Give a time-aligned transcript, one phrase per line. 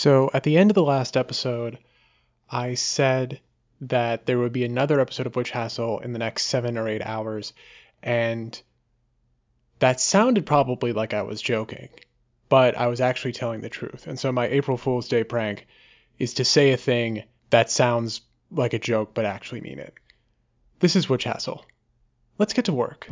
[0.00, 1.76] So, at the end of the last episode,
[2.48, 3.38] I said
[3.82, 7.02] that there would be another episode of Witch Hassle in the next seven or eight
[7.04, 7.52] hours,
[8.02, 8.58] and
[9.78, 11.90] that sounded probably like I was joking,
[12.48, 14.06] but I was actually telling the truth.
[14.06, 15.66] And so, my April Fool's Day prank
[16.18, 19.92] is to say a thing that sounds like a joke but actually mean it.
[20.78, 21.62] This is Witch Hassle.
[22.38, 23.06] Let's get to work.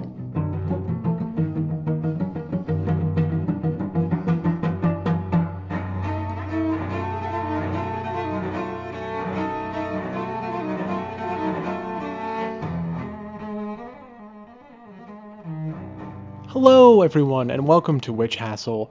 [16.98, 18.90] Hello, everyone, and welcome to Witch Hassle.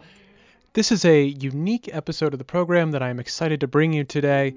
[0.71, 4.55] This is a unique episode of the program that I'm excited to bring you today.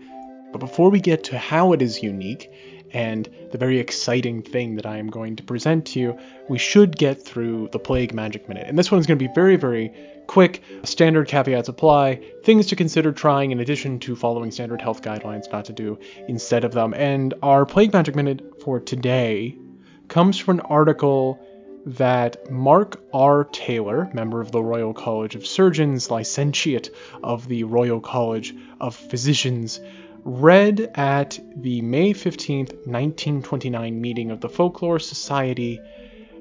[0.53, 2.49] But before we get to how it is unique
[2.93, 6.17] and the very exciting thing that I am going to present to you,
[6.49, 8.69] we should get through the Plague Magic Minute.
[8.69, 9.93] And this one is going to be very, very
[10.29, 10.63] quick.
[10.85, 12.21] Standard caveats apply.
[12.45, 16.63] Things to consider trying in addition to following standard health guidelines not to do instead
[16.63, 16.95] of them.
[16.95, 19.59] And our Plague Magic Minute for today
[20.07, 21.45] comes from an article
[21.87, 23.45] that Mark R.
[23.45, 26.91] Taylor, member of the Royal College of Surgeons, licentiate
[27.23, 29.81] of the Royal College of Physicians,
[30.25, 35.81] read at the May 15, 1929 meeting of the Folklore Society,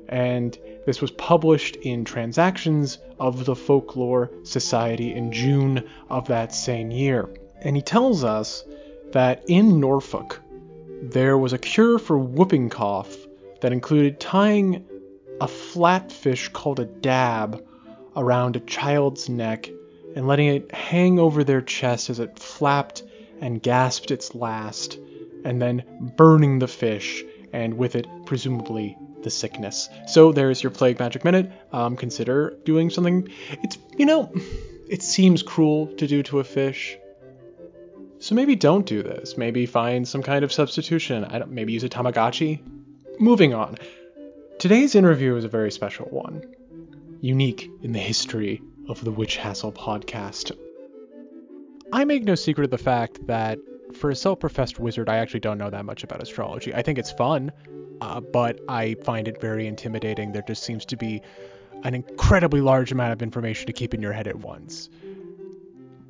[0.10, 6.92] and this was published in Transactions of the Folklore Society in June of that same
[6.92, 7.30] year.
[7.62, 8.64] And he tells us
[9.12, 10.42] that in Norfolk,
[11.02, 13.16] there was a cure for whooping cough
[13.62, 14.86] that included tying
[15.42, 17.66] a flat fish called a dab
[18.16, 19.70] around a child's neck
[20.16, 23.04] and letting it hang over their chest as it flapped
[23.42, 24.98] and gasped its last,
[25.46, 25.84] and then
[26.18, 27.24] burning the fish,
[27.54, 29.88] and with it, presumably, the sickness.
[30.08, 31.52] So there's your Plague Magic Minute.
[31.72, 33.30] Um, consider doing something.
[33.64, 34.32] It's, you know,
[34.90, 36.98] it seems cruel to do to a fish.
[38.20, 39.38] So maybe don't do this.
[39.38, 41.24] Maybe find some kind of substitution.
[41.24, 42.62] I don't, maybe use a Tamagotchi.
[43.20, 43.78] Moving on.
[44.60, 46.44] Today's interview is a very special one,
[47.22, 50.52] unique in the history of the Witch Hassle podcast.
[51.94, 53.58] I make no secret of the fact that
[53.94, 56.74] for a self professed wizard, I actually don't know that much about astrology.
[56.74, 57.54] I think it's fun,
[58.02, 60.34] uh, but I find it very intimidating.
[60.34, 61.22] There just seems to be
[61.86, 64.90] an incredibly large amount of information to keep in your head at once.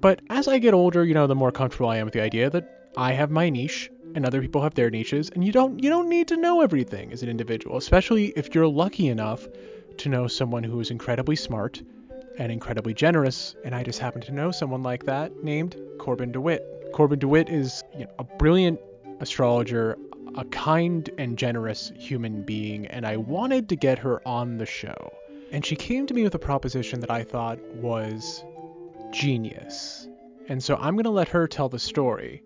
[0.02, 2.50] But as I get older, you know, the more comfortable I am with the idea
[2.50, 2.68] that
[2.98, 6.10] I have my niche and other people have their niches and you don't you don't
[6.10, 9.48] need to know everything as an individual especially if you're lucky enough
[9.98, 11.82] to know someone who is incredibly smart
[12.40, 13.56] and incredibly generous.
[13.64, 16.64] And i just happen to know someone like that named corbin dewitt.
[16.94, 18.80] Corbin dewitt is you know, a brilliant
[19.20, 19.98] astrologer
[20.36, 25.14] a kind and generous human being and i wanted to get her on the show.
[25.52, 28.44] And she came to me with a proposition that i thought was
[29.12, 30.08] genius.
[30.48, 32.42] And so i'm going to let her tell the story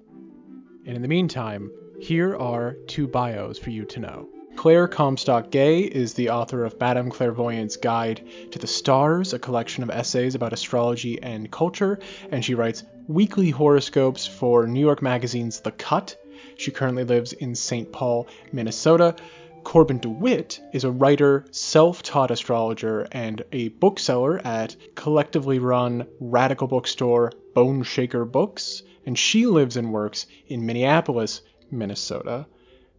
[0.86, 4.28] and in the meantime, here are two bios for you to know.
[4.56, 9.84] Claire Comstock Gay is the author of Madame Clairvoyant's Guide to the Stars, a collection
[9.84, 12.00] of essays about astrology and culture,
[12.32, 16.16] and she writes weekly horoscopes for New York Magazine's The Cut.
[16.58, 17.92] She currently lives in St.
[17.92, 19.16] Paul, Minnesota.
[19.64, 26.68] Corbin DeWitt is a writer, self taught astrologer, and a bookseller at collectively run radical
[26.68, 31.42] bookstore Boneshaker Books and she lives and works in Minneapolis,
[31.72, 32.48] Minnesota.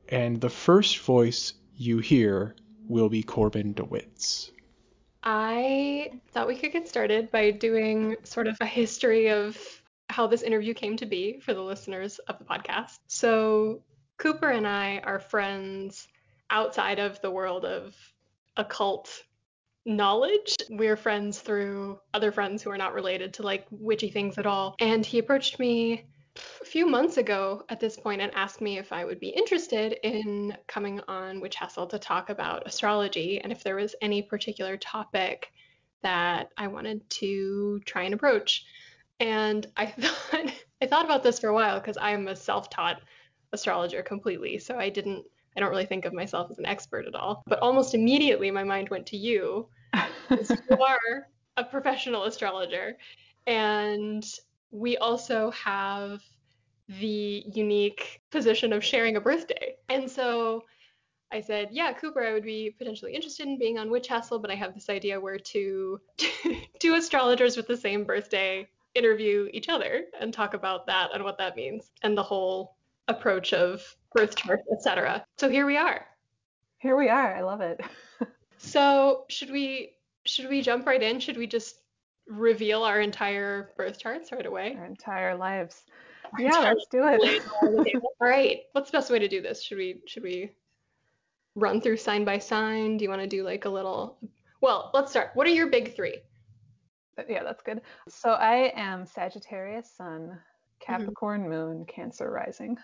[0.09, 2.55] And the first voice you hear
[2.89, 4.53] will be Corbin DeWitt's.
[5.23, 9.57] I thought we could get started by doing sort of a history of
[10.11, 12.99] how this interview came to be for the listeners of the podcast.
[13.07, 13.81] So,
[14.19, 16.07] Cooper and I are friends
[16.51, 17.97] outside of the world of
[18.57, 19.25] occult
[19.87, 20.57] knowledge.
[20.71, 24.77] We're friends through other friends who are not related to like witchy things at all.
[24.81, 26.07] And he approached me
[26.63, 29.99] a few months ago at this point and asked me if I would be interested
[30.03, 34.77] in coming on Witch Hassle to talk about astrology and if there was any particular
[34.77, 35.53] topic
[36.03, 38.65] that I wanted to try and approach.
[39.21, 40.53] And I thought
[40.83, 43.01] I thought about this for a while because I am a self-taught
[43.53, 44.59] astrologer completely.
[44.59, 45.25] So I didn't
[45.57, 47.43] I don't really think of myself as an expert at all.
[47.47, 49.69] But almost immediately my mind went to you.
[50.31, 52.97] you are a professional astrologer.
[53.47, 54.25] And
[54.71, 56.21] we also have
[56.89, 59.77] the unique position of sharing a birthday.
[59.89, 60.65] And so
[61.33, 64.51] I said, yeah, Cooper, I would be potentially interested in being on Witch Hassle, but
[64.51, 66.01] I have this idea where two
[66.79, 71.39] two astrologers with the same birthday interview each other and talk about that and what
[71.39, 72.74] that means and the whole
[73.09, 75.25] approach of birth chart, etc.
[75.37, 76.07] So here we are.
[76.79, 77.35] Here we are.
[77.35, 77.81] I love it.
[78.59, 79.93] so should we
[80.25, 81.21] should we jump right in?
[81.21, 81.77] Should we just
[82.27, 84.77] reveal our entire birth charts right away?
[84.79, 85.83] Our entire lives.
[86.39, 87.43] Yeah, let's do it.
[88.03, 88.63] All right.
[88.73, 89.63] What's the best way to do this?
[89.63, 90.53] Should we should we
[91.55, 92.97] run through sign by sign?
[92.97, 94.19] Do you want to do like a little
[94.61, 95.31] Well, let's start.
[95.35, 96.19] What are your big 3?
[97.29, 97.81] Yeah, that's good.
[98.09, 100.39] So I am Sagittarius sun,
[100.85, 101.51] Capricorn mm-hmm.
[101.51, 102.77] moon, Cancer rising.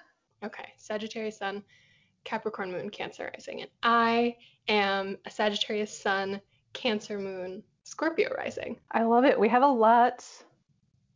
[0.43, 0.73] Okay.
[0.77, 1.63] Sagittarius sun,
[2.25, 3.63] Capricorn moon, Cancer rising.
[3.63, 4.37] And I
[4.69, 6.41] am a Sagittarius sun,
[6.73, 8.79] Cancer moon, Scorpio rising.
[8.93, 9.39] I love it.
[9.39, 10.25] We have a lot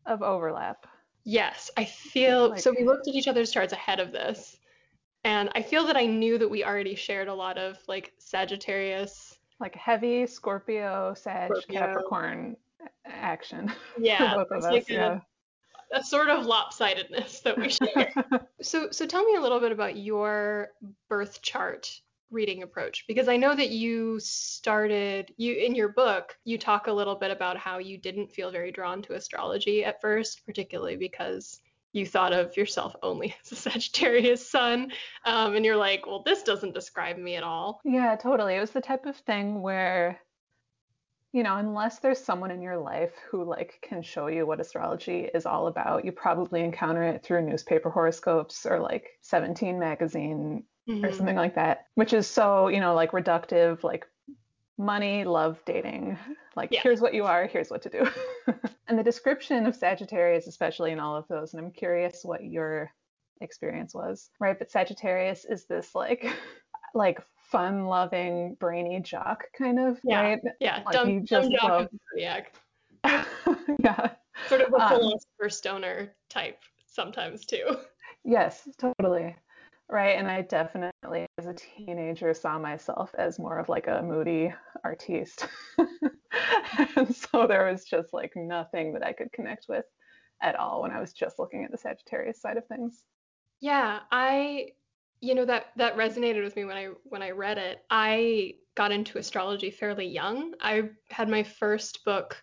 [0.06, 0.86] of overlap.
[1.24, 2.74] Yes, I feel like, so.
[2.78, 4.58] We looked at each other's charts ahead of this,
[5.24, 9.38] and I feel that I knew that we already shared a lot of like Sagittarius,
[9.58, 11.80] like heavy Scorpio, Sag, Scorpio.
[11.80, 12.56] Capricorn
[13.06, 13.72] action.
[13.98, 14.64] Yeah, both of us.
[14.64, 15.20] Like yeah.
[15.94, 18.12] A, a sort of lopsidedness that we share.
[18.62, 20.68] so, so tell me a little bit about your
[21.08, 22.00] birth chart
[22.30, 26.92] reading approach because I know that you started you in your book you talk a
[26.92, 31.60] little bit about how you didn't feel very drawn to astrology at first particularly because
[31.92, 34.90] you thought of yourself only as a Sagittarius sun
[35.24, 38.72] um, and you're like well this doesn't describe me at all yeah totally it was
[38.72, 40.20] the type of thing where
[41.34, 45.28] you know unless there's someone in your life who like can show you what astrology
[45.34, 51.04] is all about you probably encounter it through newspaper horoscopes or like 17 magazine mm-hmm.
[51.04, 54.06] or something like that, which is so, you know, like reductive, like
[54.78, 56.18] money, love, dating.
[56.56, 56.80] Like, yeah.
[56.82, 58.06] here's what you are, here's what to do.
[58.88, 62.90] and the description of Sagittarius, especially in all of those, and I'm curious what your
[63.40, 64.58] experience was, right?
[64.58, 66.26] But Sagittarius is this like,
[66.94, 67.20] like
[67.54, 70.20] fun loving, brainy jock kind of, yeah.
[70.20, 70.40] right?
[70.60, 71.88] Yeah, like dumb, just dumb love...
[73.78, 74.10] yeah.
[74.48, 76.58] Sort of a um, philosopher stoner type
[76.88, 77.76] sometimes too.
[78.24, 79.36] Yes, totally.
[79.88, 80.16] Right.
[80.18, 84.52] And I definitely, as a teenager, saw myself as more of like a moody
[84.82, 85.46] artiste.
[86.96, 89.84] and so there was just like nothing that I could connect with
[90.42, 93.02] at all when I was just looking at the Sagittarius side of things.
[93.60, 94.70] Yeah, I
[95.24, 97.84] you know that that resonated with me when I when I read it.
[97.90, 100.54] I got into astrology fairly young.
[100.60, 102.36] I had my first book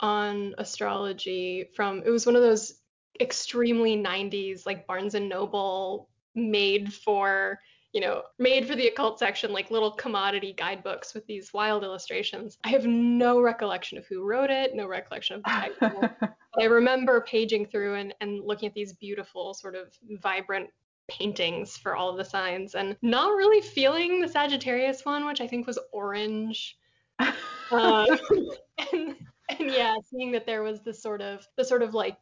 [0.00, 2.80] on astrology from it was one of those
[3.20, 7.60] extremely 90s like Barnes and Noble made for
[7.92, 12.58] you know, made for the occult section, like little commodity guidebooks with these wild illustrations.
[12.62, 16.10] I have no recollection of who wrote it, no recollection of the title.
[16.60, 20.68] I remember paging through and, and looking at these beautiful, sort of vibrant
[21.08, 25.46] paintings for all of the signs and not really feeling the Sagittarius one, which I
[25.46, 26.76] think was orange.
[27.70, 28.06] um,
[28.92, 29.16] and,
[29.48, 32.16] and yeah, seeing that there was this sort of the sort of like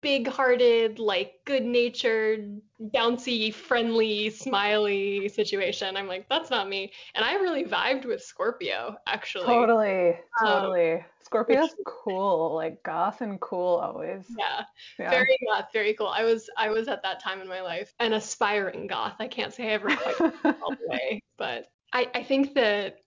[0.00, 2.60] big-hearted, like good-natured,
[2.94, 5.96] bouncy, friendly, smiley situation.
[5.96, 6.92] I'm like, that's not me.
[7.14, 9.46] And I really vibed with Scorpio, actually.
[9.46, 10.94] Totally, um, totally.
[10.94, 14.24] Um, Scorpio's cool, like goth and cool always.
[14.38, 14.62] Yeah,
[14.98, 16.08] yeah, very goth, very cool.
[16.08, 19.16] I was I was at that time in my life an aspiring goth.
[19.18, 20.20] I can't say I ever quite
[20.62, 23.00] all the way, but I I think that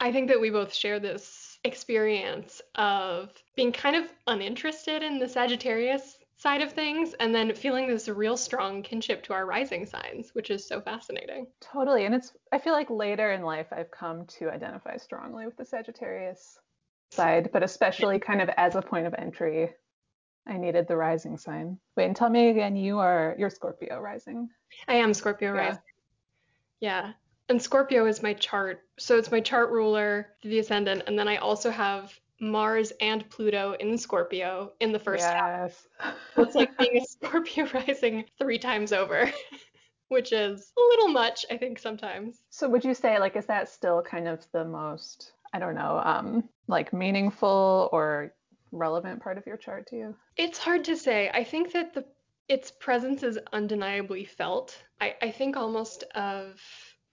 [0.00, 5.28] I think that we both share this experience of being kind of uninterested in the
[5.28, 10.30] Sagittarius side of things and then feeling this real strong kinship to our rising signs,
[10.34, 11.48] which is so fascinating.
[11.60, 12.04] Totally.
[12.04, 15.64] And it's, I feel like later in life, I've come to identify strongly with the
[15.64, 16.58] Sagittarius
[17.10, 19.70] side, but especially kind of as a point of entry.
[20.46, 21.78] I needed the rising sign.
[21.96, 24.48] Wait, and tell me again, you are you're Scorpio rising.
[24.86, 25.60] I am Scorpio yeah.
[25.60, 25.82] rising.
[26.80, 27.12] Yeah
[27.48, 28.82] and Scorpio is my chart.
[28.98, 33.74] So it's my chart ruler, the ascendant, and then I also have Mars and Pluto
[33.80, 35.32] in Scorpio in the first yes.
[35.32, 35.86] half.
[36.34, 39.30] So it's like being a Scorpio rising three times over,
[40.08, 42.42] which is a little much, I think, sometimes.
[42.50, 46.00] So would you say like is that still kind of the most I don't know,
[46.04, 48.32] um, like meaningful or
[48.72, 50.16] relevant part of your chart to you?
[50.36, 51.30] It's hard to say.
[51.32, 52.04] I think that the
[52.48, 54.82] its presence is undeniably felt.
[55.00, 56.60] I, I think almost of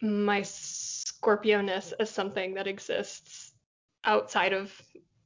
[0.02, 3.52] my Scorpioness as something that exists
[4.06, 4.72] outside of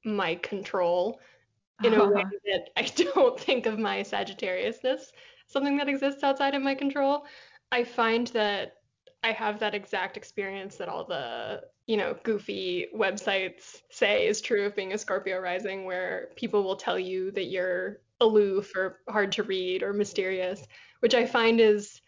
[0.03, 1.19] my control
[1.83, 5.11] in a way that I don't think of my Sagittariusness,
[5.47, 7.25] something that exists outside of my control.
[7.71, 8.78] I find that
[9.23, 14.65] I have that exact experience that all the, you know, goofy websites say is true
[14.65, 19.31] of being a Scorpio rising, where people will tell you that you're aloof or hard
[19.33, 20.65] to read or mysterious,
[21.01, 22.01] which I find is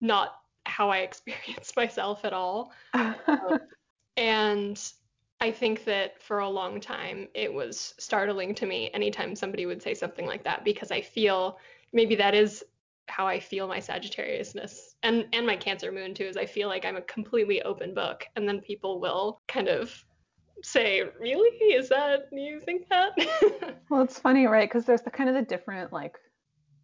[0.00, 2.72] not how I experience myself at all.
[2.94, 3.14] um,
[4.16, 4.92] and
[5.40, 9.82] I think that for a long time it was startling to me anytime somebody would
[9.82, 11.58] say something like that because I feel
[11.92, 12.64] maybe that is
[13.08, 16.84] how I feel my Sagittariusness and and my Cancer moon too is I feel like
[16.84, 20.04] I'm a completely open book and then people will kind of
[20.62, 21.74] say, really?
[21.74, 23.12] Is that, you think that?
[23.90, 24.68] well, it's funny, right?
[24.68, 26.16] Because there's the kind of the different like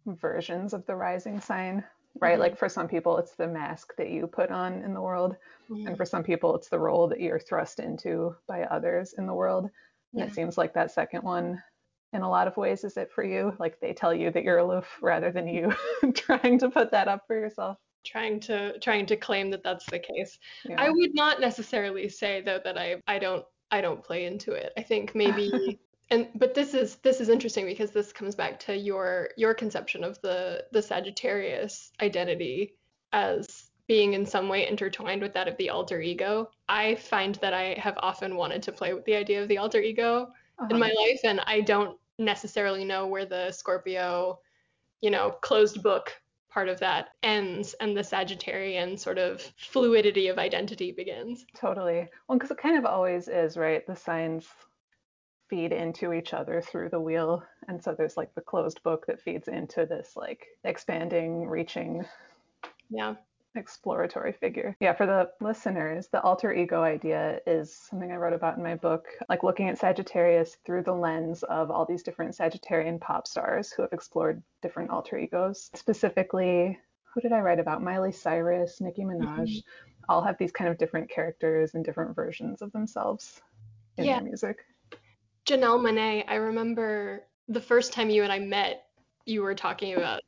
[0.05, 1.83] versions of the rising sign,
[2.19, 2.33] right?
[2.33, 2.41] Mm-hmm.
[2.41, 5.35] Like for some people, it's the mask that you put on in the world.
[5.69, 5.87] Mm-hmm.
[5.87, 9.33] And for some people, it's the role that you're thrust into by others in the
[9.33, 9.69] world.
[10.13, 10.25] And yeah.
[10.25, 11.61] it seems like that second one
[12.13, 13.53] in a lot of ways is it for you?
[13.59, 15.73] Like they tell you that you're aloof rather than you
[16.13, 17.77] trying to put that up for yourself?
[18.05, 20.37] Trying to trying to claim that that's the case.
[20.65, 20.75] Yeah.
[20.77, 24.71] i would not necessarily say though that i i don't i don't play into it.
[24.77, 25.79] I think maybe
[26.11, 30.03] and but this is this is interesting because this comes back to your your conception
[30.03, 32.75] of the the sagittarius identity
[33.13, 36.49] as being in some way intertwined with that of the alter ego.
[36.69, 39.81] I find that i have often wanted to play with the idea of the alter
[39.81, 40.27] ego
[40.59, 40.67] uh-huh.
[40.69, 44.39] in my life and i don't necessarily know where the Scorpio,
[45.01, 46.13] you know, closed book
[46.49, 51.45] part of that ends and the Sagittarian sort of fluidity of identity begins.
[51.55, 52.07] Totally.
[52.27, 53.85] Well, because it kind of always is, right?
[53.87, 54.47] The signs
[55.49, 57.43] feed into each other through the wheel.
[57.67, 62.05] And so there's like the closed book that feeds into this like expanding, reaching.
[62.89, 63.15] Yeah
[63.55, 64.75] exploratory figure.
[64.79, 68.75] Yeah, for the listeners, the alter ego idea is something I wrote about in my
[68.75, 73.71] book, like looking at Sagittarius through the lens of all these different Sagittarian pop stars
[73.71, 75.69] who have explored different alter egos.
[75.75, 76.79] Specifically,
[77.13, 77.83] who did I write about?
[77.83, 80.03] Miley Cyrus, Nicki Minaj, mm-hmm.
[80.09, 83.41] all have these kind of different characters and different versions of themselves
[83.97, 84.15] in yeah.
[84.15, 84.57] their music.
[85.45, 88.85] Janelle Monáe, I remember the first time you and I met,
[89.25, 90.21] you were talking about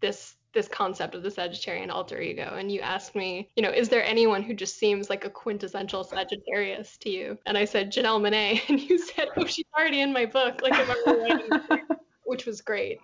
[0.00, 2.56] this this concept of the Sagittarian alter ego.
[2.58, 6.04] And you asked me, you know, is there anyone who just seems like a quintessential
[6.04, 7.38] Sagittarius to you?
[7.46, 8.60] And I said, Janelle Monáe.
[8.68, 10.60] And you said, oh, she's already in my book.
[10.62, 11.80] Like, I'm
[12.24, 12.98] which was great.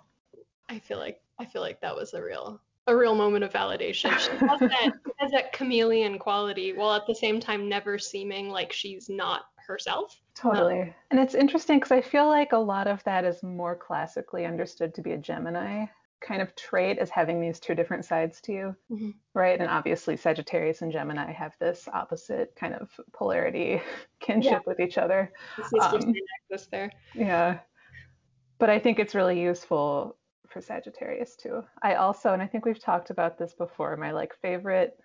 [0.69, 4.19] I feel like I feel like that was a real a real moment of validation.
[4.19, 8.73] She has that has that chameleon quality while at the same time never seeming like
[8.73, 10.19] she's not herself.
[10.35, 10.81] Totally.
[10.81, 14.47] Um, and it's interesting because I feel like a lot of that is more classically
[14.47, 15.87] understood to be a Gemini
[16.20, 19.10] kind of trait as having these two different sides to you, mm-hmm.
[19.34, 19.60] right?
[19.60, 23.80] And obviously, Sagittarius and Gemini have this opposite kind of polarity
[24.20, 24.58] kinship yeah.
[24.66, 25.32] with each other.
[25.80, 26.14] Um,
[26.70, 26.90] there.
[27.14, 27.58] Yeah.
[28.58, 30.16] But I think it's really useful
[30.48, 31.62] for Sagittarius too.
[31.82, 34.98] I also, and I think we've talked about this before, my like favorite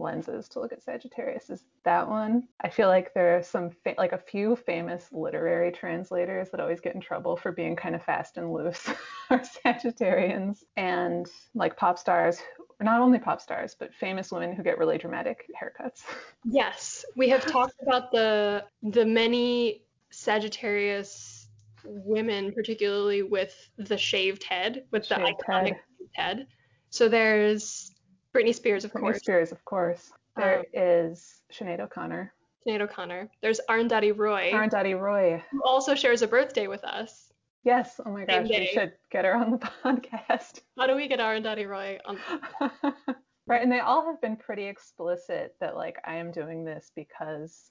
[0.00, 2.48] lenses to look at Sagittarius is that one.
[2.60, 6.80] I feel like there are some fa- like a few famous literary translators that always
[6.80, 8.88] get in trouble for being kind of fast and loose
[9.30, 12.40] are Sagittarians and like pop stars
[12.80, 16.02] not only pop stars but famous women who get really dramatic haircuts.
[16.44, 21.48] Yes, we have talked about the the many Sagittarius
[21.84, 25.76] women particularly with the shaved head with shaved the iconic
[26.12, 26.38] head.
[26.38, 26.46] head.
[26.88, 27.89] So there's
[28.34, 29.16] Britney Spears, of Britney course.
[29.16, 30.12] Britney Spears, of course.
[30.36, 32.32] There um, is Sinead O'Connor.
[32.66, 33.28] Sinead O'Connor.
[33.42, 34.50] There's Arundhati Roy.
[34.52, 35.42] Arundhati Roy.
[35.50, 37.32] Who also shares a birthday with us.
[37.64, 38.00] Yes.
[38.04, 40.60] Oh my gosh, we should get her on the podcast.
[40.78, 42.18] How do we get Arundhati Roy on?
[43.46, 47.70] right, and they all have been pretty explicit that like I am doing this because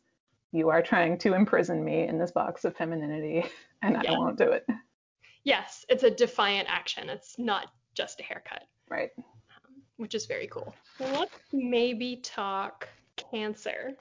[0.51, 3.45] you are trying to imprison me in this box of femininity,
[3.81, 4.11] and yeah.
[4.11, 4.67] I won't do it.
[5.43, 7.09] Yes, it's a defiant action.
[7.09, 8.63] It's not just a haircut.
[8.89, 9.09] Right
[9.99, 10.73] which is very cool.
[10.99, 12.87] Let's maybe talk
[13.17, 13.91] cancer.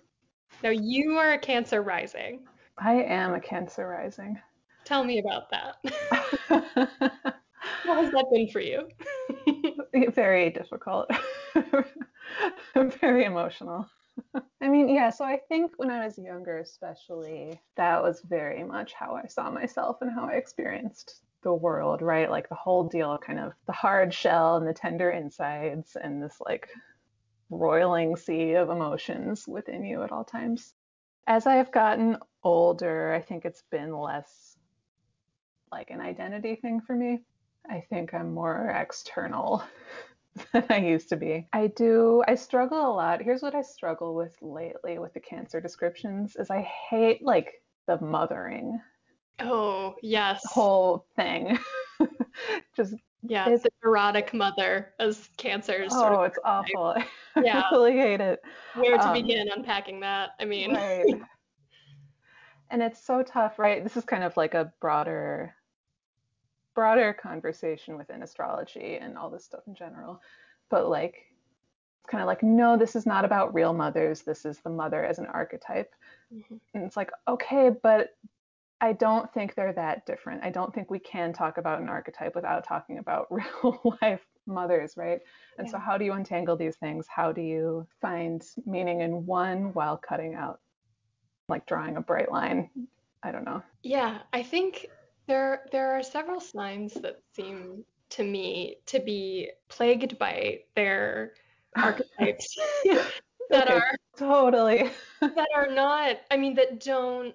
[0.63, 2.47] Now, you are a cancer rising.
[2.79, 4.39] I am a cancer rising.
[4.85, 5.75] Tell me about that.
[7.85, 8.89] what has that been for you?
[10.15, 11.11] very difficult.
[13.01, 13.87] very emotional.
[14.61, 18.93] I mean, yeah, so I think when I was younger, especially, that was very much
[18.93, 22.31] how I saw myself and how I experienced the world, right?
[22.31, 26.37] Like the whole deal, kind of the hard shell and the tender insides, and this
[26.45, 26.69] like
[27.51, 30.75] roiling sea of emotions within you at all times.
[31.27, 34.57] As I have gotten older, I think it's been less
[35.71, 37.21] like an identity thing for me.
[37.69, 39.63] I think I'm more external
[40.53, 41.47] than I used to be.
[41.53, 43.23] I do, I struggle a lot.
[43.23, 48.01] Here's what I struggle with lately with the cancer descriptions is I hate like the
[48.01, 48.81] mothering
[49.41, 50.41] Oh, yes.
[50.45, 51.59] Whole thing.
[52.77, 55.93] Just yeah, it's, the erotic mother as cancers.
[55.93, 56.97] Oh, sort of it's awful.
[57.37, 57.63] Yeah.
[57.71, 58.43] I really hate it.
[58.75, 60.31] Where to um, begin unpacking that?
[60.41, 61.05] I mean, right.
[62.71, 63.85] and it's so tough, right?
[63.85, 65.55] This is kind of like a broader
[66.75, 70.21] broader conversation within astrology and all this stuff in general.
[70.69, 71.27] But like
[72.01, 74.23] it's kind of like, no, this is not about real mothers.
[74.23, 75.95] This is the mother as an archetype.
[76.35, 76.57] Mm-hmm.
[76.75, 78.17] And it's like, okay, but
[78.81, 80.45] I don't think they're that different.
[80.45, 84.95] I don't think we can talk about an archetype without talking about real life mothers,
[84.97, 85.21] right?
[85.59, 85.73] And yeah.
[85.73, 87.07] so, how do you untangle these things?
[87.09, 90.61] How do you find meaning in one while cutting out
[91.49, 92.71] like drawing a bright line.
[93.23, 93.63] I don't know.
[93.83, 94.87] Yeah, I think
[95.27, 101.33] there there are several signs that seem to me to be plagued by their
[101.77, 102.57] archetypes
[103.51, 104.91] that Okay, are totally.
[105.21, 107.35] that are not I mean that don't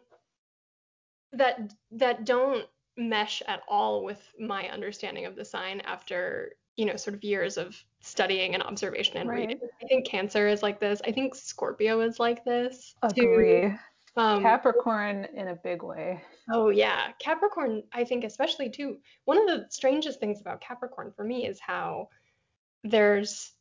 [1.33, 2.65] that that don't
[2.97, 7.57] mesh at all with my understanding of the sign after you know sort of years
[7.57, 9.47] of studying and observation and Right.
[9.47, 9.59] reading.
[9.83, 11.01] I think Cancer is like this.
[11.05, 12.95] I think Scorpio is like this.
[13.15, 13.23] too.
[13.31, 13.73] Agree.
[14.15, 16.21] Um, Capricorn in a big way.
[16.51, 18.97] Oh yeah, Capricorn, I think especially too.
[19.25, 22.09] One of the strangest things about Capricorn for me is how
[22.83, 23.53] there's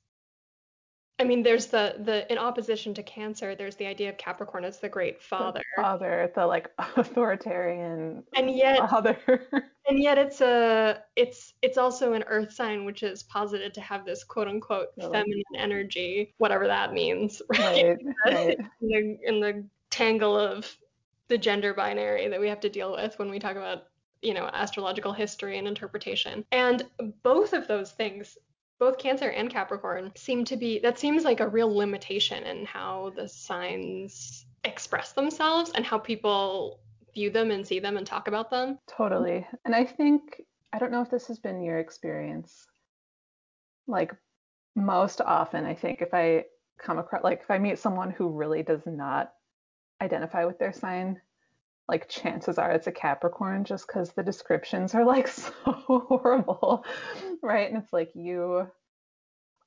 [1.19, 4.81] I mean, there's the the in opposition to Cancer, there's the idea of Capricorn as
[4.81, 5.63] the great The father.
[5.77, 9.19] father, the like authoritarian And yet father.
[9.89, 14.05] and yet it's a it's it's also an earth sign which is posited to have
[14.05, 15.13] this quote unquote Really?
[15.13, 17.97] feminine energy, whatever that means, right?
[18.27, 18.59] right, right.
[18.81, 20.77] in the in the tangle of
[21.29, 23.85] the gender binary that we have to deal with when we talk about
[24.23, 26.85] you know astrological history and interpretation and
[27.23, 28.37] both of those things
[28.83, 33.13] both cancer and capricorn seem to be that seems like a real limitation in how
[33.15, 36.81] the signs express themselves and how people
[37.15, 39.47] view them and see them and talk about them Totally.
[39.65, 42.67] And I think, I don't know if this has been your experience.
[43.87, 44.13] Like,
[44.75, 46.47] most often, I think if I
[46.77, 49.33] come across, like, if I meet someone who really does not
[50.01, 51.21] identify with their sign,
[51.93, 56.85] like, chances are it's a Capricorn just because the descriptions are like so horrible,
[57.43, 57.71] right?
[57.71, 58.67] And it's like, you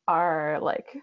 [0.07, 0.97] are like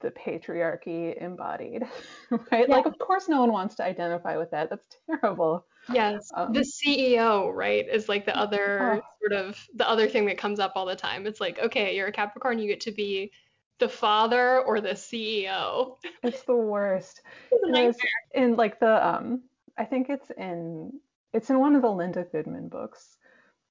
[0.00, 1.82] the patriarchy embodied,
[2.52, 2.68] right?
[2.68, 2.76] Yeah.
[2.76, 4.70] Like, of course, no one wants to identify with that.
[4.70, 5.66] That's terrible.
[5.88, 9.02] yes Um, the ceo right is like the other Oh.
[9.20, 12.08] sort of the other thing that comes up all the time it's like okay you're
[12.08, 13.30] a capricorn you get to be
[13.78, 17.22] the father or the ceo It's the worst.
[17.52, 18.10] It's a There's nightmare.
[18.34, 19.42] in like the um
[19.78, 20.92] I think it's in
[21.32, 23.16] it's in one of the Linda Goodman books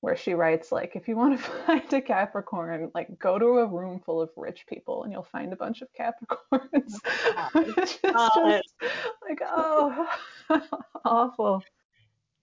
[0.02, 3.66] where she writes like if you want to find a Capricorn, like go to a
[3.66, 6.94] room full of rich people and you'll find a bunch of Capricorns.
[7.04, 8.62] Oh oh, it's God.
[8.62, 8.76] just
[9.28, 10.08] like oh
[11.06, 11.64] awful.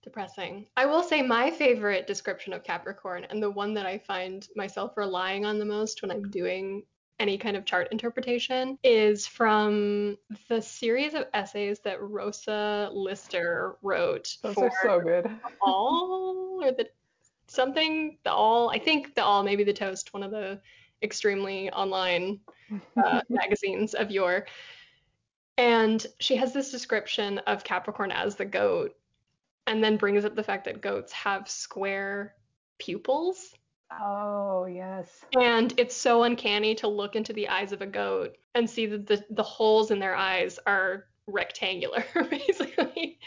[0.03, 0.65] depressing.
[0.75, 4.97] I will say my favorite description of Capricorn and the one that I find myself
[4.97, 6.83] relying on the most when I'm doing
[7.19, 10.17] any kind of chart interpretation is from
[10.49, 15.29] the series of essays that Rosa Lyster wrote Those for are so good.
[15.61, 16.87] all or the
[17.47, 20.59] something the all I think the all maybe the toast one of the
[21.03, 22.39] extremely online
[22.97, 24.45] uh, magazines of yore
[25.57, 28.95] and she has this description of Capricorn as the goat
[29.67, 32.35] and then brings up the fact that goats have square
[32.79, 33.53] pupils
[34.01, 35.25] oh yes.
[35.39, 39.07] and it's so uncanny to look into the eyes of a goat and see that
[39.07, 43.19] the, the holes in their eyes are rectangular basically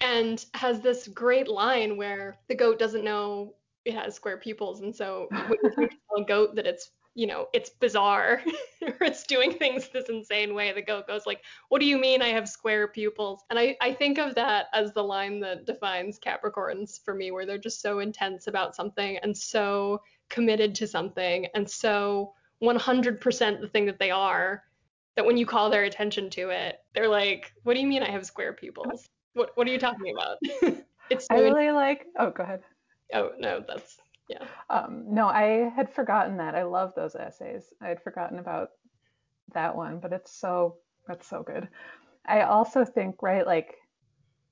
[0.00, 4.94] and has this great line where the goat doesn't know it has square pupils and
[4.94, 8.40] so when you tell a goat that it's you know it's bizarre
[8.82, 12.22] or it's doing things this insane way the goat goes like what do you mean
[12.22, 13.42] i have square pupils?
[13.50, 17.46] And i, I think of that as the line that defines capricorns for me where
[17.46, 23.68] they're just so intense about something and so committed to something and so 100% the
[23.68, 24.64] thing that they are
[25.16, 28.10] that when you call their attention to it they're like what do you mean i
[28.10, 29.08] have square pupils?
[29.34, 30.38] What, what are you talking about?
[31.10, 32.60] It's so I really like oh go ahead.
[33.14, 33.96] oh no that's
[34.28, 36.54] yeah Um, no, I had forgotten that.
[36.54, 37.64] I love those essays.
[37.80, 38.68] I had forgotten about
[39.54, 41.68] that one, but it's so that's so good.
[42.26, 43.74] I also think, right, like,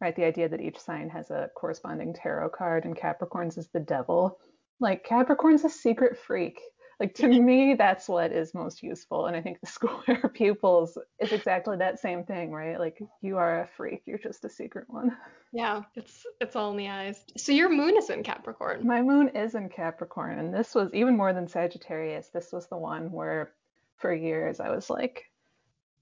[0.00, 3.80] right, the idea that each sign has a corresponding tarot card, and Capricorn's is the
[3.80, 4.38] devil.
[4.80, 6.60] Like, Capricorn's a secret freak.
[6.98, 11.32] Like to me, that's what is most useful, and I think the square pupils is
[11.32, 12.78] exactly that same thing, right?
[12.80, 15.16] Like you are a freak, you're just a secret one.
[15.52, 19.28] yeah it's it's all in the eyes so your moon is in capricorn My moon
[19.28, 22.28] is in Capricorn, and this was even more than Sagittarius.
[22.28, 23.52] This was the one where,
[23.98, 25.24] for years, I was like,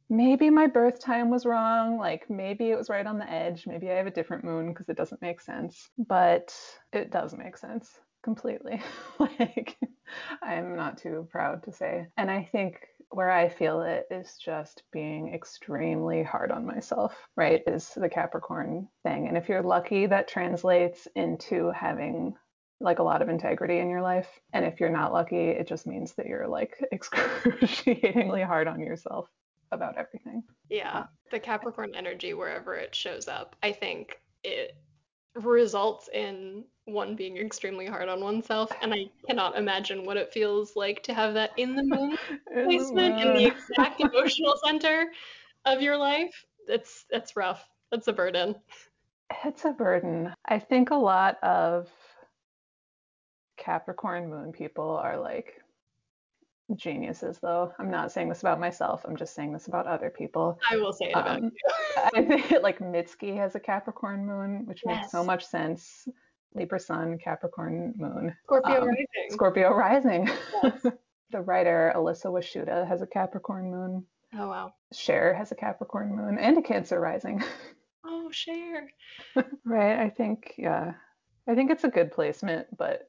[0.08, 1.98] maybe my birth time was wrong.
[1.98, 3.66] Like, maybe it was right on the edge.
[3.66, 5.90] Maybe I have a different moon because it doesn't make sense.
[5.98, 6.54] But
[6.92, 8.82] it does make sense completely.
[9.18, 9.76] like,
[10.42, 12.08] I'm not too proud to say.
[12.16, 17.62] And I think where I feel it is just being extremely hard on myself, right?
[17.66, 19.28] Is the Capricorn thing.
[19.28, 22.34] And if you're lucky, that translates into having
[22.80, 24.28] like a lot of integrity in your life.
[24.52, 29.28] And if you're not lucky, it just means that you're like excruciatingly hard on yourself
[29.74, 30.42] about everything.
[30.70, 34.76] yeah uh, the capricorn energy wherever it shows up i think it
[35.34, 40.76] results in one being extremely hard on oneself and i cannot imagine what it feels
[40.76, 42.16] like to have that in the moon
[42.56, 45.06] oh, placement in the exact emotional center
[45.64, 48.56] of your life it's it's rough it's a burden.
[49.44, 50.34] It's a burden.
[50.46, 51.88] I think a lot of
[53.56, 55.62] Capricorn moon people are like
[56.76, 57.72] geniuses, though.
[57.78, 59.04] I'm not saying this about myself.
[59.06, 60.58] I'm just saying this about other people.
[60.70, 61.50] I will say it about Um, you.
[62.14, 66.08] I think like Mitski has a Capricorn moon, which makes so much sense.
[66.54, 69.06] Libra sun, Capricorn moon, Scorpio um, rising.
[69.30, 70.30] Scorpio rising.
[70.62, 70.86] Yes.
[71.32, 74.04] the writer Elissa Washuta has a Capricorn moon.
[74.38, 74.72] Oh wow.
[74.92, 77.42] Cher has a Capricorn moon and a Cancer rising.
[78.06, 78.90] Oh, Cher.
[79.64, 79.98] right.
[79.98, 80.92] I think, yeah.
[81.48, 83.08] I think it's a good placement, but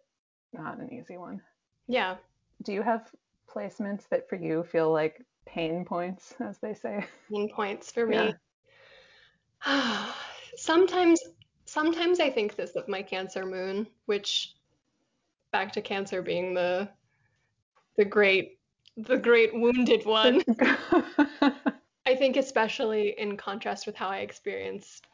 [0.53, 1.41] not an easy one.
[1.87, 2.15] Yeah.
[2.63, 3.11] Do you have
[3.55, 7.05] placements that for you feel like pain points, as they say?
[7.31, 8.33] Pain points for me.
[9.65, 10.11] Yeah.
[10.57, 11.21] sometimes
[11.65, 14.53] sometimes I think this of my Cancer moon, which
[15.51, 16.89] back to Cancer being the
[17.97, 18.59] the great
[18.97, 20.43] the great wounded one.
[22.07, 25.07] I think especially in contrast with how I experienced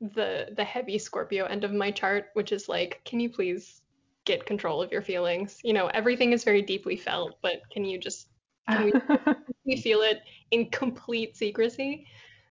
[0.00, 3.81] the the heavy Scorpio end of my chart, which is like, can you please
[4.24, 5.58] get control of your feelings?
[5.62, 8.28] You know, everything is very deeply felt, but can you just
[8.68, 8.92] can we
[9.66, 12.06] we feel it in complete secrecy?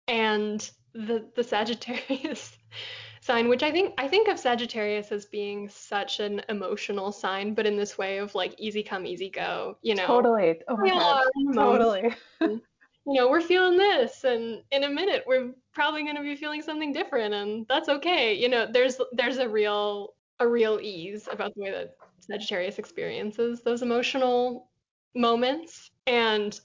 [0.07, 2.57] And the the Sagittarius
[3.20, 7.66] sign, which I think I think of Sagittarius as being such an emotional sign, but
[7.66, 10.07] in this way of like easy come, easy go, you know.
[10.07, 10.61] totally.
[10.68, 11.24] Oh my god.
[11.54, 12.14] Totally.
[12.40, 12.61] you
[13.07, 16.92] know, we're feeling this, and in a minute we're probably going to be feeling something
[16.92, 18.35] different, and that's okay.
[18.35, 23.62] You know, there's there's a real a real ease about the way that Sagittarius experiences
[23.62, 24.68] those emotional
[25.14, 26.59] moments, and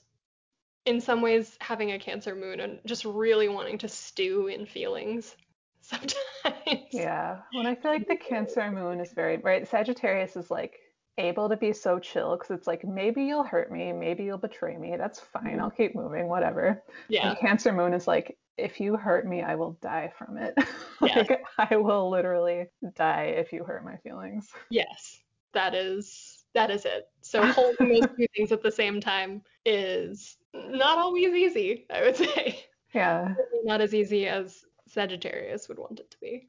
[0.86, 5.34] in some ways, having a Cancer moon and just really wanting to stew in feelings
[5.80, 6.86] sometimes.
[6.92, 7.38] Yeah.
[7.52, 10.78] When I feel like the Cancer moon is very right, Sagittarius is like
[11.16, 14.76] able to be so chill because it's like maybe you'll hurt me, maybe you'll betray
[14.76, 14.96] me.
[14.98, 15.44] That's fine.
[15.44, 15.60] Mm-hmm.
[15.60, 16.82] I'll keep moving, whatever.
[17.08, 17.30] Yeah.
[17.30, 20.54] And Cancer moon is like if you hurt me, I will die from it.
[21.02, 21.18] Yeah.
[21.18, 24.48] like I will literally die if you hurt my feelings.
[24.70, 25.20] Yes,
[25.52, 27.08] that is that is it.
[27.20, 32.16] So holding those two things at the same time is not always easy, I would
[32.16, 32.64] say.
[32.94, 33.34] Yeah.
[33.64, 36.48] Not as easy as Sagittarius would want it to be.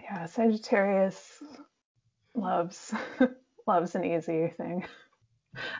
[0.00, 1.42] Yeah, Sagittarius
[2.34, 2.94] loves
[3.66, 4.84] loves an easy thing.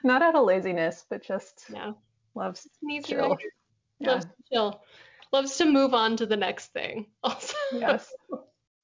[0.02, 1.92] Not out of laziness, but just Yeah.
[2.34, 3.36] loves an easy chill.
[4.00, 4.12] Yeah.
[4.12, 4.82] Loves to chill.
[5.32, 7.06] Loves to move on to the next thing.
[7.22, 7.54] Also.
[7.72, 8.12] Yes.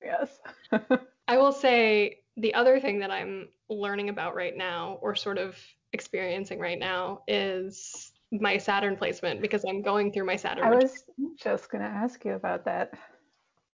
[0.03, 0.39] Yes.
[1.29, 5.59] I will say the other thing that I'm learning about right now, or sort of
[5.93, 11.05] experiencing right now, is my Saturn placement because I'm going through my Saturn, I was
[11.37, 12.93] just gonna ask you about that.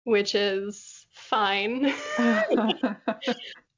[0.04, 1.92] which is fine.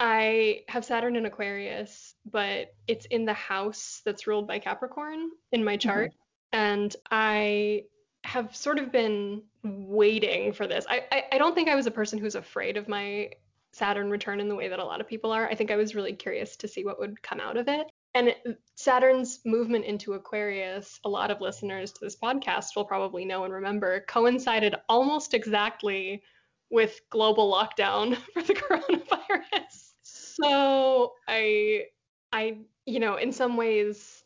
[0.00, 5.64] I have Saturn in Aquarius, but it's in the house that's ruled by Capricorn in
[5.64, 5.88] my mm-hmm.
[5.88, 6.12] chart.
[6.52, 7.84] And I
[8.30, 10.86] have sort of been waiting for this.
[10.88, 13.30] I, I, I don't think I was a person who's afraid of my
[13.72, 15.48] Saturn return in the way that a lot of people are.
[15.48, 17.88] I think I was really curious to see what would come out of it.
[18.14, 18.36] And
[18.76, 23.52] Saturn's movement into Aquarius, a lot of listeners to this podcast will probably know and
[23.52, 26.22] remember, coincided almost exactly
[26.70, 29.90] with global lockdown for the coronavirus.
[30.04, 31.86] So I
[32.32, 34.19] I you know, in some ways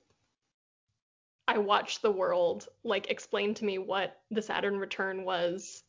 [1.46, 5.82] I watched the world like explain to me what the Saturn return was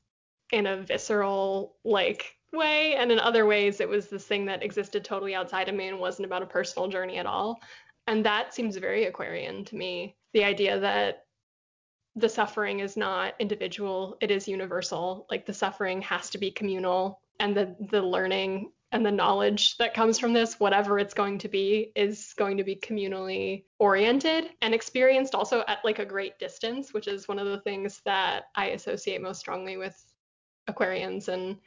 [0.52, 5.04] in a visceral like way and in other ways it was this thing that existed
[5.04, 7.60] totally outside of me and wasn't about a personal journey at all.
[8.08, 10.15] And that seems very Aquarian to me.
[10.34, 11.26] The idea that
[12.15, 15.26] the suffering is not individual, it is universal.
[15.30, 19.94] Like the suffering has to be communal and the the learning and the knowledge that
[19.94, 24.74] comes from this, whatever it's going to be, is going to be communally oriented and
[24.74, 28.68] experienced also at like a great distance, which is one of the things that I
[28.68, 30.02] associate most strongly with
[30.70, 31.58] Aquarians and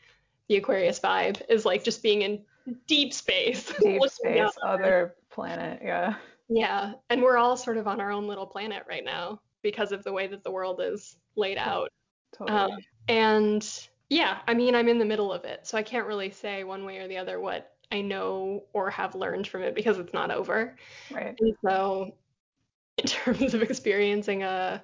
[0.49, 2.41] the Aquarius vibe is like just being in
[2.87, 3.71] deep space.
[3.81, 6.15] Deep space, other planet, yeah.
[6.49, 10.03] yeah, and we're all sort of on our own little planet right now because of
[10.03, 11.91] the way that the world is laid out.
[12.33, 12.59] Totally.
[12.59, 16.31] Um, and yeah, I mean, I'm in the middle of it, so I can't really
[16.31, 19.99] say one way or the other what I know or have learned from it because
[19.99, 20.77] it's not over.
[21.11, 21.39] right.
[21.41, 22.15] And so,
[22.99, 24.83] in terms of experiencing a